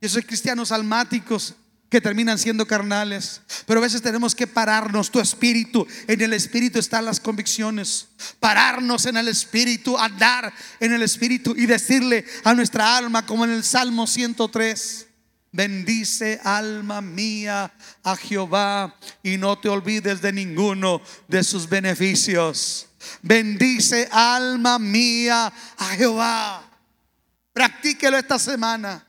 Y 0.00 0.06
esos 0.06 0.24
cristianos 0.24 0.72
almáticos 0.72 1.54
que 1.90 2.00
terminan 2.00 2.38
siendo 2.38 2.66
carnales. 2.66 3.42
Pero 3.66 3.80
a 3.80 3.82
veces 3.82 4.00
tenemos 4.00 4.34
que 4.34 4.46
pararnos, 4.46 5.10
tu 5.10 5.20
espíritu. 5.20 5.86
En 6.06 6.20
el 6.20 6.32
espíritu 6.32 6.78
están 6.78 7.04
las 7.04 7.20
convicciones. 7.20 8.08
Pararnos 8.38 9.04
en 9.06 9.16
el 9.16 9.28
espíritu, 9.28 9.98
andar 9.98 10.54
en 10.78 10.92
el 10.92 11.02
espíritu 11.02 11.54
y 11.56 11.66
decirle 11.66 12.24
a 12.44 12.54
nuestra 12.54 12.96
alma, 12.96 13.26
como 13.26 13.44
en 13.44 13.50
el 13.50 13.64
Salmo 13.64 14.06
103. 14.06 15.08
Bendice 15.52 16.40
alma 16.44 17.00
mía 17.00 17.72
a 18.04 18.16
Jehová 18.16 18.96
y 19.20 19.36
no 19.36 19.58
te 19.58 19.68
olvides 19.68 20.22
de 20.22 20.32
ninguno 20.32 21.02
de 21.26 21.42
sus 21.42 21.68
beneficios. 21.68 22.89
Bendice 23.22 24.08
alma 24.10 24.78
mía 24.78 25.52
a 25.76 25.84
Jehová. 25.96 26.62
Practíquelo 27.52 28.16
esta 28.16 28.38
semana. 28.38 29.06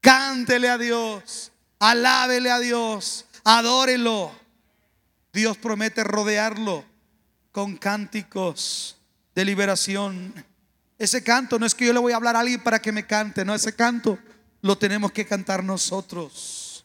Cántele 0.00 0.68
a 0.68 0.78
Dios. 0.78 1.52
Alábele 1.78 2.50
a 2.50 2.58
Dios. 2.58 3.26
Adórelo. 3.44 4.32
Dios 5.32 5.56
promete 5.56 6.04
rodearlo 6.04 6.84
con 7.52 7.76
cánticos 7.76 8.96
de 9.34 9.44
liberación. 9.44 10.32
Ese 10.98 11.22
canto 11.22 11.58
no 11.58 11.66
es 11.66 11.74
que 11.74 11.86
yo 11.86 11.92
le 11.92 12.00
voy 12.00 12.12
a 12.12 12.16
hablar 12.16 12.36
a 12.36 12.40
alguien 12.40 12.62
para 12.62 12.80
que 12.80 12.92
me 12.92 13.06
cante, 13.06 13.44
no, 13.44 13.54
ese 13.54 13.74
canto 13.74 14.18
lo 14.62 14.76
tenemos 14.78 15.12
que 15.12 15.26
cantar 15.26 15.62
nosotros. 15.62 16.84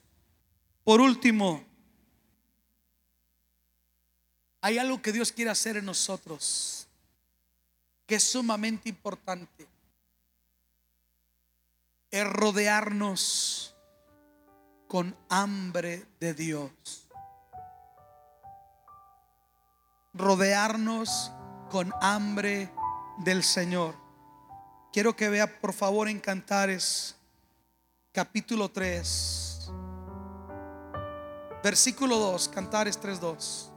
Por 0.83 1.01
último, 1.01 1.65
hay 4.63 4.77
algo 4.77 5.01
que 5.01 5.11
Dios 5.11 5.33
quiere 5.33 5.51
hacer 5.51 5.75
en 5.75 5.85
nosotros. 5.85 6.87
que 8.07 8.15
es 8.15 8.23
sumamente 8.23 8.89
importante 8.89 9.65
es 12.11 12.27
rodearnos 12.27 13.75
con 14.87 15.15
hambre 15.29 16.05
de 16.19 16.33
Dios. 16.33 16.71
Rodearnos 20.13 21.31
con 21.71 21.93
hambre 22.01 22.69
del 23.19 23.41
Señor. 23.41 23.95
Quiero 24.91 25.15
que 25.15 25.29
vea 25.29 25.59
por 25.59 25.73
favor 25.73 26.07
en 26.07 26.19
Cantares 26.19 27.15
capítulo 28.11 28.69
3, 28.69 29.71
versículo 31.63 32.17
2, 32.17 32.49
Cantares 32.49 33.01
3.2. 33.01 33.72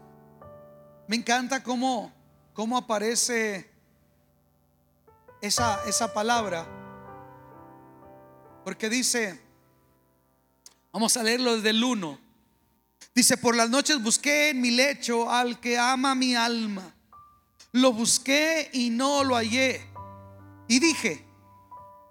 Me 1.08 1.16
encanta 1.16 1.62
cómo, 1.62 2.12
cómo 2.52 2.76
aparece 2.76 3.70
esa, 5.40 5.80
esa 5.86 6.12
palabra. 6.12 6.66
Porque 8.64 8.88
dice, 8.88 9.40
vamos 10.92 11.16
a 11.16 11.22
leerlo 11.22 11.54
desde 11.56 11.70
el 11.70 11.84
1. 11.84 12.18
Dice, 13.14 13.36
por 13.36 13.54
las 13.54 13.70
noches 13.70 14.02
busqué 14.02 14.50
en 14.50 14.60
mi 14.60 14.72
lecho 14.72 15.30
al 15.30 15.60
que 15.60 15.78
ama 15.78 16.14
mi 16.14 16.34
alma. 16.34 16.94
Lo 17.72 17.92
busqué 17.92 18.68
y 18.72 18.90
no 18.90 19.22
lo 19.22 19.36
hallé. 19.36 19.86
Y 20.68 20.80
dije, 20.80 21.24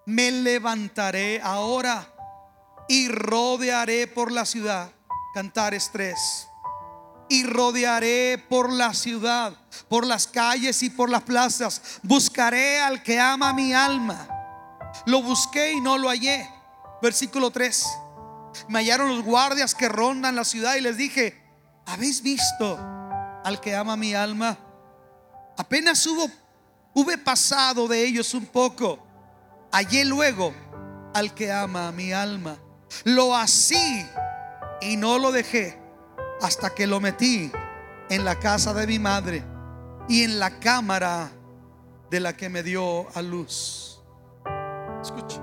me 0.05 0.31
levantaré 0.31 1.41
ahora 1.41 2.13
y 2.87 3.09
rodearé 3.09 4.07
por 4.07 4.31
la 4.31 4.45
ciudad. 4.45 4.91
Cantares 5.33 5.89
3. 5.91 6.15
Y 7.27 7.43
rodearé 7.43 8.43
por 8.49 8.71
la 8.71 8.93
ciudad, 8.93 9.53
por 9.89 10.05
las 10.05 10.27
calles 10.27 10.83
y 10.83 10.89
por 10.89 11.09
las 11.09 11.23
plazas. 11.23 11.81
Buscaré 12.03 12.79
al 12.79 13.01
que 13.01 13.19
ama 13.19 13.53
mi 13.53 13.73
alma. 13.73 14.27
Lo 15.05 15.21
busqué 15.21 15.73
y 15.73 15.81
no 15.81 15.97
lo 15.97 16.09
hallé. 16.09 16.47
Versículo 17.01 17.51
3. 17.51 17.85
Me 18.69 18.79
hallaron 18.79 19.09
los 19.09 19.23
guardias 19.23 19.73
que 19.75 19.89
rondan 19.89 20.35
la 20.35 20.45
ciudad 20.45 20.75
y 20.75 20.81
les 20.81 20.97
dije, 20.97 21.41
¿habéis 21.85 22.21
visto 22.21 22.79
al 23.43 23.59
que 23.59 23.75
ama 23.75 23.97
mi 23.97 24.13
alma? 24.13 24.57
Apenas 25.57 26.05
hubo, 26.05 26.29
hube 26.93 27.17
pasado 27.17 27.87
de 27.87 28.05
ellos 28.05 28.33
un 28.33 28.45
poco. 28.45 28.99
Hallé 29.71 30.05
luego 30.05 30.53
al 31.13 31.33
que 31.33 31.51
ama 31.51 31.91
mi 31.91 32.13
alma. 32.13 32.57
Lo 33.03 33.35
así 33.35 34.05
y 34.81 34.95
no 34.95 35.17
lo 35.17 35.31
dejé 35.31 35.84
hasta 36.41 36.73
que 36.73 36.87
lo 36.87 36.99
metí 36.99 37.51
en 38.09 38.25
la 38.25 38.39
casa 38.39 38.73
de 38.73 38.87
mi 38.87 38.99
madre 38.99 39.43
y 40.07 40.23
en 40.23 40.39
la 40.39 40.59
cámara 40.59 41.31
de 42.09 42.19
la 42.19 42.35
que 42.35 42.49
me 42.49 42.63
dio 42.63 43.07
a 43.15 43.21
luz. 43.21 44.01
Escucha. 45.01 45.41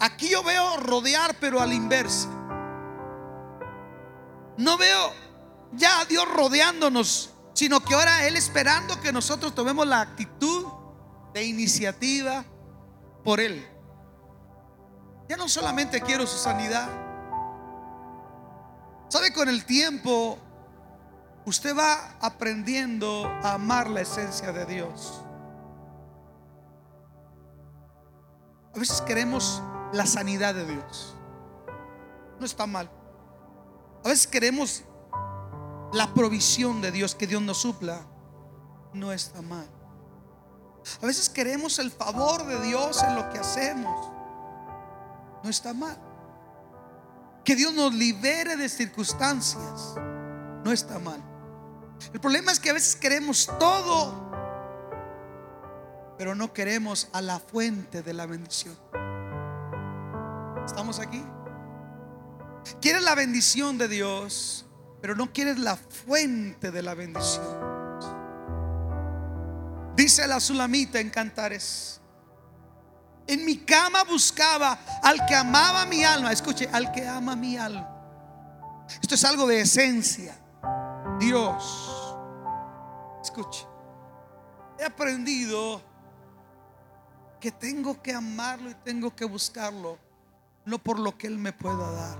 Aquí 0.00 0.30
yo 0.30 0.42
veo 0.42 0.76
rodear, 0.78 1.36
pero 1.40 1.60
al 1.60 1.72
inverso. 1.72 2.28
No 4.56 4.76
veo 4.76 5.12
ya 5.72 6.00
a 6.00 6.04
Dios 6.04 6.26
rodeándonos, 6.28 7.30
sino 7.52 7.80
que 7.80 7.94
ahora 7.94 8.26
Él 8.26 8.36
esperando 8.36 9.00
que 9.00 9.12
nosotros 9.12 9.54
tomemos 9.54 9.86
la 9.86 10.00
actitud 10.00 10.66
de 11.32 11.44
iniciativa 11.44 12.44
por 13.24 13.40
Él. 13.40 13.66
Ya 15.28 15.36
no 15.36 15.48
solamente 15.48 16.00
quiero 16.00 16.26
su 16.26 16.38
sanidad. 16.38 16.88
¿Sabe? 19.10 19.32
Con 19.32 19.48
el 19.48 19.64
tiempo, 19.64 20.38
usted 21.44 21.76
va 21.76 22.16
aprendiendo 22.20 23.26
a 23.26 23.54
amar 23.54 23.90
la 23.90 24.02
esencia 24.02 24.52
de 24.52 24.64
Dios. 24.66 25.20
A 28.72 28.78
veces 28.78 29.00
queremos 29.00 29.60
la 29.92 30.06
sanidad 30.06 30.54
de 30.54 30.64
Dios. 30.64 31.16
No 32.38 32.46
está 32.46 32.68
mal. 32.68 32.88
A 34.04 34.08
veces 34.08 34.28
queremos 34.28 34.84
la 35.92 36.14
provisión 36.14 36.80
de 36.80 36.92
Dios, 36.92 37.16
que 37.16 37.26
Dios 37.26 37.42
nos 37.42 37.58
supla. 37.58 38.06
No 38.92 39.10
está 39.10 39.42
mal. 39.42 39.68
A 41.02 41.06
veces 41.06 41.28
queremos 41.28 41.80
el 41.80 41.90
favor 41.90 42.46
de 42.46 42.60
Dios 42.60 43.02
en 43.02 43.16
lo 43.16 43.28
que 43.30 43.40
hacemos. 43.40 44.08
No 45.42 45.50
está 45.50 45.74
mal. 45.74 45.98
Que 47.50 47.56
Dios 47.56 47.74
nos 47.74 47.92
libere 47.92 48.56
de 48.56 48.68
circunstancias. 48.68 49.96
No 50.64 50.70
está 50.70 51.00
mal. 51.00 51.20
El 52.12 52.20
problema 52.20 52.52
es 52.52 52.60
que 52.60 52.70
a 52.70 52.72
veces 52.72 52.94
queremos 52.94 53.50
todo, 53.58 54.30
pero 56.16 56.36
no 56.36 56.52
queremos 56.52 57.08
a 57.12 57.20
la 57.20 57.40
fuente 57.40 58.02
de 58.02 58.14
la 58.14 58.26
bendición. 58.26 58.78
¿Estamos 60.64 61.00
aquí? 61.00 61.24
Quieres 62.80 63.02
la 63.02 63.16
bendición 63.16 63.78
de 63.78 63.88
Dios, 63.88 64.64
pero 65.02 65.16
no 65.16 65.32
quieres 65.32 65.58
la 65.58 65.74
fuente 65.74 66.70
de 66.70 66.82
la 66.82 66.94
bendición. 66.94 67.44
Dice 69.96 70.24
la 70.28 70.38
Sulamita 70.38 71.00
en 71.00 71.10
Cantares. 71.10 71.99
En 73.26 73.44
mi 73.44 73.58
cama 73.58 74.04
buscaba 74.04 74.78
al 75.02 75.24
que 75.26 75.34
amaba 75.34 75.86
mi 75.86 76.04
alma. 76.04 76.32
Escuche, 76.32 76.68
al 76.72 76.90
que 76.92 77.06
ama 77.06 77.36
mi 77.36 77.56
alma. 77.56 77.88
Esto 79.00 79.14
es 79.14 79.24
algo 79.24 79.46
de 79.46 79.60
esencia. 79.60 80.36
Dios. 81.18 82.16
Escuche. 83.22 83.66
He 84.78 84.84
aprendido 84.84 85.80
que 87.38 87.52
tengo 87.52 88.00
que 88.02 88.12
amarlo 88.12 88.70
y 88.70 88.74
tengo 88.74 89.14
que 89.14 89.24
buscarlo. 89.24 89.98
No 90.64 90.78
por 90.78 90.98
lo 90.98 91.16
que 91.16 91.26
Él 91.26 91.38
me 91.38 91.52
pueda 91.52 91.90
dar. 91.90 92.18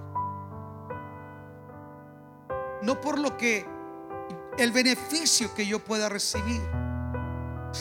No 2.83 3.01
por 3.01 3.19
lo 3.19 3.37
que 3.37 3.67
el 4.59 4.73
beneficio 4.73 5.55
que 5.55 5.67
yo 5.67 5.85
pueda 5.85 6.09
recibir. 6.09 6.61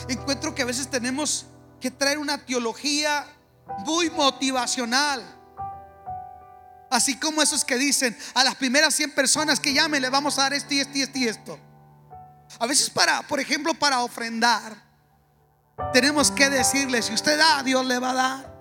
Encuentro 0.08 0.54
que 0.54 0.62
a 0.62 0.66
veces 0.66 0.88
tenemos 0.88 1.46
que 1.80 1.90
traer 1.90 2.18
una 2.18 2.38
teología 2.38 3.26
muy 3.84 4.10
motivacional. 4.10 5.24
Así 6.90 7.16
como 7.16 7.40
esos 7.40 7.64
que 7.64 7.76
dicen 7.76 8.16
a 8.34 8.42
las 8.44 8.56
primeras 8.56 8.94
100 8.94 9.12
personas 9.12 9.60
que 9.60 9.72
llamen 9.72 10.02
le 10.02 10.10
vamos 10.10 10.38
a 10.38 10.42
dar 10.42 10.54
esto 10.54 10.74
y 10.74 10.80
esto 10.80 10.98
y 10.98 11.02
esto 11.02 11.18
y 11.18 11.28
esto. 11.28 11.58
A 12.58 12.66
veces 12.66 12.90
para, 12.90 13.22
por 13.22 13.38
ejemplo, 13.38 13.72
para 13.74 14.02
ofrendar, 14.02 14.76
tenemos 15.92 16.30
que 16.30 16.50
decirle, 16.50 17.00
si 17.00 17.14
usted 17.14 17.38
da, 17.38 17.62
Dios 17.62 17.86
le 17.86 17.98
va 17.98 18.10
a 18.10 18.14
dar. 18.14 18.60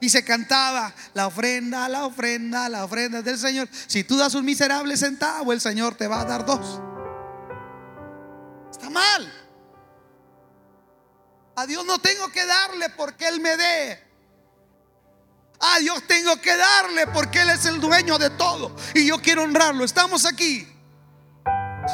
Y 0.00 0.08
se 0.08 0.24
cantaba 0.24 0.94
la 1.12 1.26
ofrenda, 1.26 1.88
la 1.88 2.06
ofrenda, 2.06 2.68
la 2.68 2.84
ofrenda 2.84 3.20
del 3.20 3.36
Señor. 3.36 3.68
Si 3.88 4.04
tú 4.04 4.16
das 4.16 4.34
un 4.34 4.44
miserable 4.44 4.96
centavo, 4.96 5.52
el 5.52 5.60
Señor 5.60 5.96
te 5.96 6.06
va 6.06 6.20
a 6.20 6.24
dar 6.24 6.46
dos. 6.46 6.80
Está 8.70 8.88
mal. 8.90 9.37
A 11.58 11.66
Dios 11.66 11.84
no 11.84 11.98
tengo 11.98 12.28
que 12.28 12.46
darle 12.46 12.88
porque 12.90 13.26
Él 13.26 13.40
me 13.40 13.56
dé. 13.56 14.00
A 15.58 15.80
Dios 15.80 16.04
tengo 16.06 16.40
que 16.40 16.56
darle 16.56 17.08
porque 17.08 17.40
Él 17.40 17.50
es 17.50 17.64
el 17.64 17.80
dueño 17.80 18.16
de 18.16 18.30
todo. 18.30 18.76
Y 18.94 19.04
yo 19.06 19.20
quiero 19.20 19.42
honrarlo. 19.42 19.84
Estamos 19.84 20.24
aquí. 20.24 20.72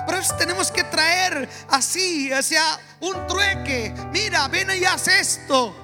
Pero 0.07 0.21
tenemos 0.37 0.71
que 0.71 0.85
traer 0.85 1.49
así, 1.71 2.31
o 2.31 2.43
sea, 2.43 2.79
un 3.01 3.27
trueque. 3.27 3.95
Mira, 4.13 4.49
ven 4.49 4.69
y 4.79 4.85
haz 4.85 5.09
esto. 5.09 5.75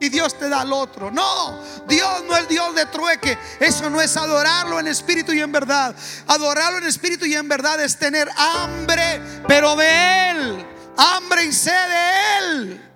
Y 0.00 0.10
Dios 0.10 0.38
te 0.38 0.50
da 0.50 0.60
al 0.60 0.72
otro. 0.74 1.10
No, 1.10 1.62
Dios 1.88 2.24
no 2.24 2.36
es 2.36 2.46
Dios 2.46 2.74
de 2.74 2.84
trueque. 2.84 3.38
Eso 3.58 3.88
no 3.88 4.02
es 4.02 4.18
adorarlo 4.18 4.78
en 4.80 4.86
espíritu 4.86 5.32
y 5.32 5.40
en 5.40 5.50
verdad. 5.50 5.96
Adorarlo 6.26 6.76
en 6.76 6.84
espíritu 6.84 7.24
y 7.24 7.34
en 7.34 7.48
verdad 7.48 7.82
es 7.82 7.98
tener 7.98 8.28
hambre, 8.36 9.22
pero 9.48 9.76
de 9.76 10.30
Él. 10.30 10.66
Hambre 10.98 11.46
y 11.46 11.52
sed 11.54 11.72
de 11.72 12.38
Él. 12.38 12.87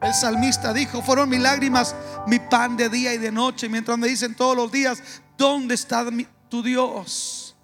El 0.00 0.14
salmista 0.14 0.72
dijo, 0.72 1.02
fueron 1.02 1.28
mis 1.28 1.40
lágrimas 1.40 1.94
mi 2.26 2.38
pan 2.38 2.76
de 2.76 2.88
día 2.88 3.12
y 3.14 3.18
de 3.18 3.32
noche, 3.32 3.68
mientras 3.68 3.98
me 3.98 4.06
dicen 4.06 4.34
todos 4.34 4.56
los 4.56 4.70
días, 4.70 5.02
¿dónde 5.36 5.74
está 5.74 6.06
tu 6.48 6.62
Dios? 6.62 7.56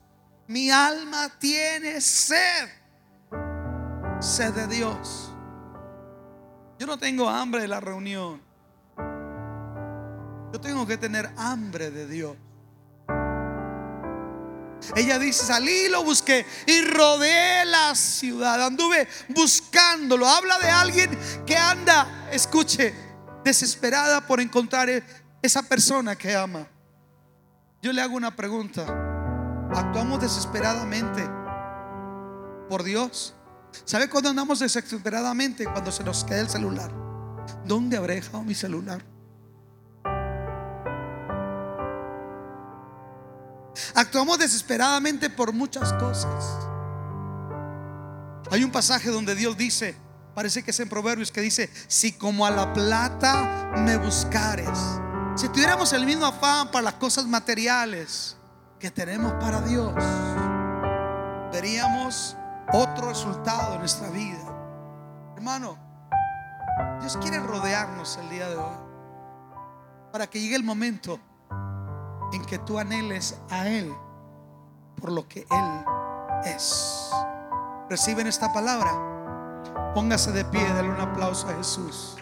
Mi 0.46 0.70
alma 0.70 1.28
tiene 1.38 2.00
sed, 2.00 2.68
sed 4.20 4.52
de 4.52 4.66
Dios. 4.66 5.32
Yo 6.78 6.86
no 6.86 6.98
tengo 6.98 7.28
hambre 7.28 7.62
de 7.62 7.68
la 7.68 7.80
reunión. 7.80 8.42
Yo 10.52 10.60
tengo 10.60 10.86
que 10.86 10.96
tener 10.96 11.30
hambre 11.36 11.90
de 11.90 12.06
Dios. 12.06 12.36
Ella 14.96 15.18
dice, 15.18 15.44
salí, 15.44 15.88
lo 15.88 16.04
busqué 16.04 16.46
y 16.66 16.80
rodeé 16.82 17.64
la 17.64 17.94
ciudad. 17.94 18.62
Anduve 18.64 19.08
buscándolo. 19.28 20.28
Habla 20.28 20.58
de 20.58 20.68
alguien 20.68 21.18
que 21.46 21.56
anda, 21.56 22.28
escuche, 22.30 22.94
desesperada 23.44 24.26
por 24.26 24.40
encontrar 24.40 24.88
esa 25.42 25.62
persona 25.62 26.16
que 26.16 26.34
ama. 26.34 26.66
Yo 27.82 27.92
le 27.92 28.00
hago 28.00 28.16
una 28.16 28.34
pregunta. 28.34 28.82
¿Actuamos 29.74 30.20
desesperadamente 30.20 31.28
por 32.68 32.82
Dios? 32.82 33.34
¿Sabe 33.84 34.08
cuándo 34.08 34.30
andamos 34.30 34.60
desesperadamente? 34.60 35.64
Cuando 35.64 35.90
se 35.90 36.04
nos 36.04 36.24
queda 36.24 36.40
el 36.40 36.48
celular. 36.48 36.90
¿Dónde 37.64 37.96
habré 37.96 38.16
dejado 38.16 38.42
mi 38.42 38.54
celular? 38.54 39.13
Actuamos 43.94 44.38
desesperadamente 44.38 45.30
por 45.30 45.52
muchas 45.52 45.92
cosas. 45.94 46.44
Hay 48.50 48.62
un 48.62 48.70
pasaje 48.70 49.10
donde 49.10 49.34
Dios 49.34 49.56
dice, 49.56 49.96
parece 50.34 50.62
que 50.62 50.70
es 50.70 50.80
en 50.80 50.88
Proverbios, 50.88 51.32
que 51.32 51.40
dice, 51.40 51.70
si 51.88 52.12
como 52.12 52.46
a 52.46 52.50
la 52.50 52.72
plata 52.72 53.72
me 53.78 53.96
buscares, 53.96 54.78
si 55.36 55.48
tuviéramos 55.48 55.92
el 55.92 56.06
mismo 56.06 56.26
afán 56.26 56.70
para 56.70 56.82
las 56.82 56.94
cosas 56.94 57.26
materiales 57.26 58.36
que 58.78 58.90
tenemos 58.90 59.32
para 59.34 59.60
Dios, 59.62 59.94
veríamos 61.52 62.36
otro 62.72 63.08
resultado 63.08 63.74
en 63.74 63.80
nuestra 63.80 64.10
vida. 64.10 65.34
Hermano, 65.36 65.78
Dios 67.00 67.16
quiere 67.20 67.40
rodearnos 67.40 68.18
el 68.18 68.30
día 68.30 68.48
de 68.48 68.56
hoy 68.56 68.76
para 70.12 70.28
que 70.28 70.40
llegue 70.40 70.54
el 70.54 70.62
momento 70.62 71.18
en 72.34 72.44
que 72.44 72.58
tú 72.58 72.78
anheles 72.78 73.40
a 73.50 73.68
Él 73.68 73.92
por 75.00 75.12
lo 75.12 75.26
que 75.28 75.40
Él 75.40 75.84
es. 76.46 77.10
¿Reciben 77.88 78.26
esta 78.26 78.52
palabra? 78.52 78.90
Póngase 79.94 80.32
de 80.32 80.44
pie, 80.46 80.64
dale 80.74 80.88
un 80.88 81.00
aplauso 81.00 81.46
a 81.48 81.54
Jesús. 81.54 82.16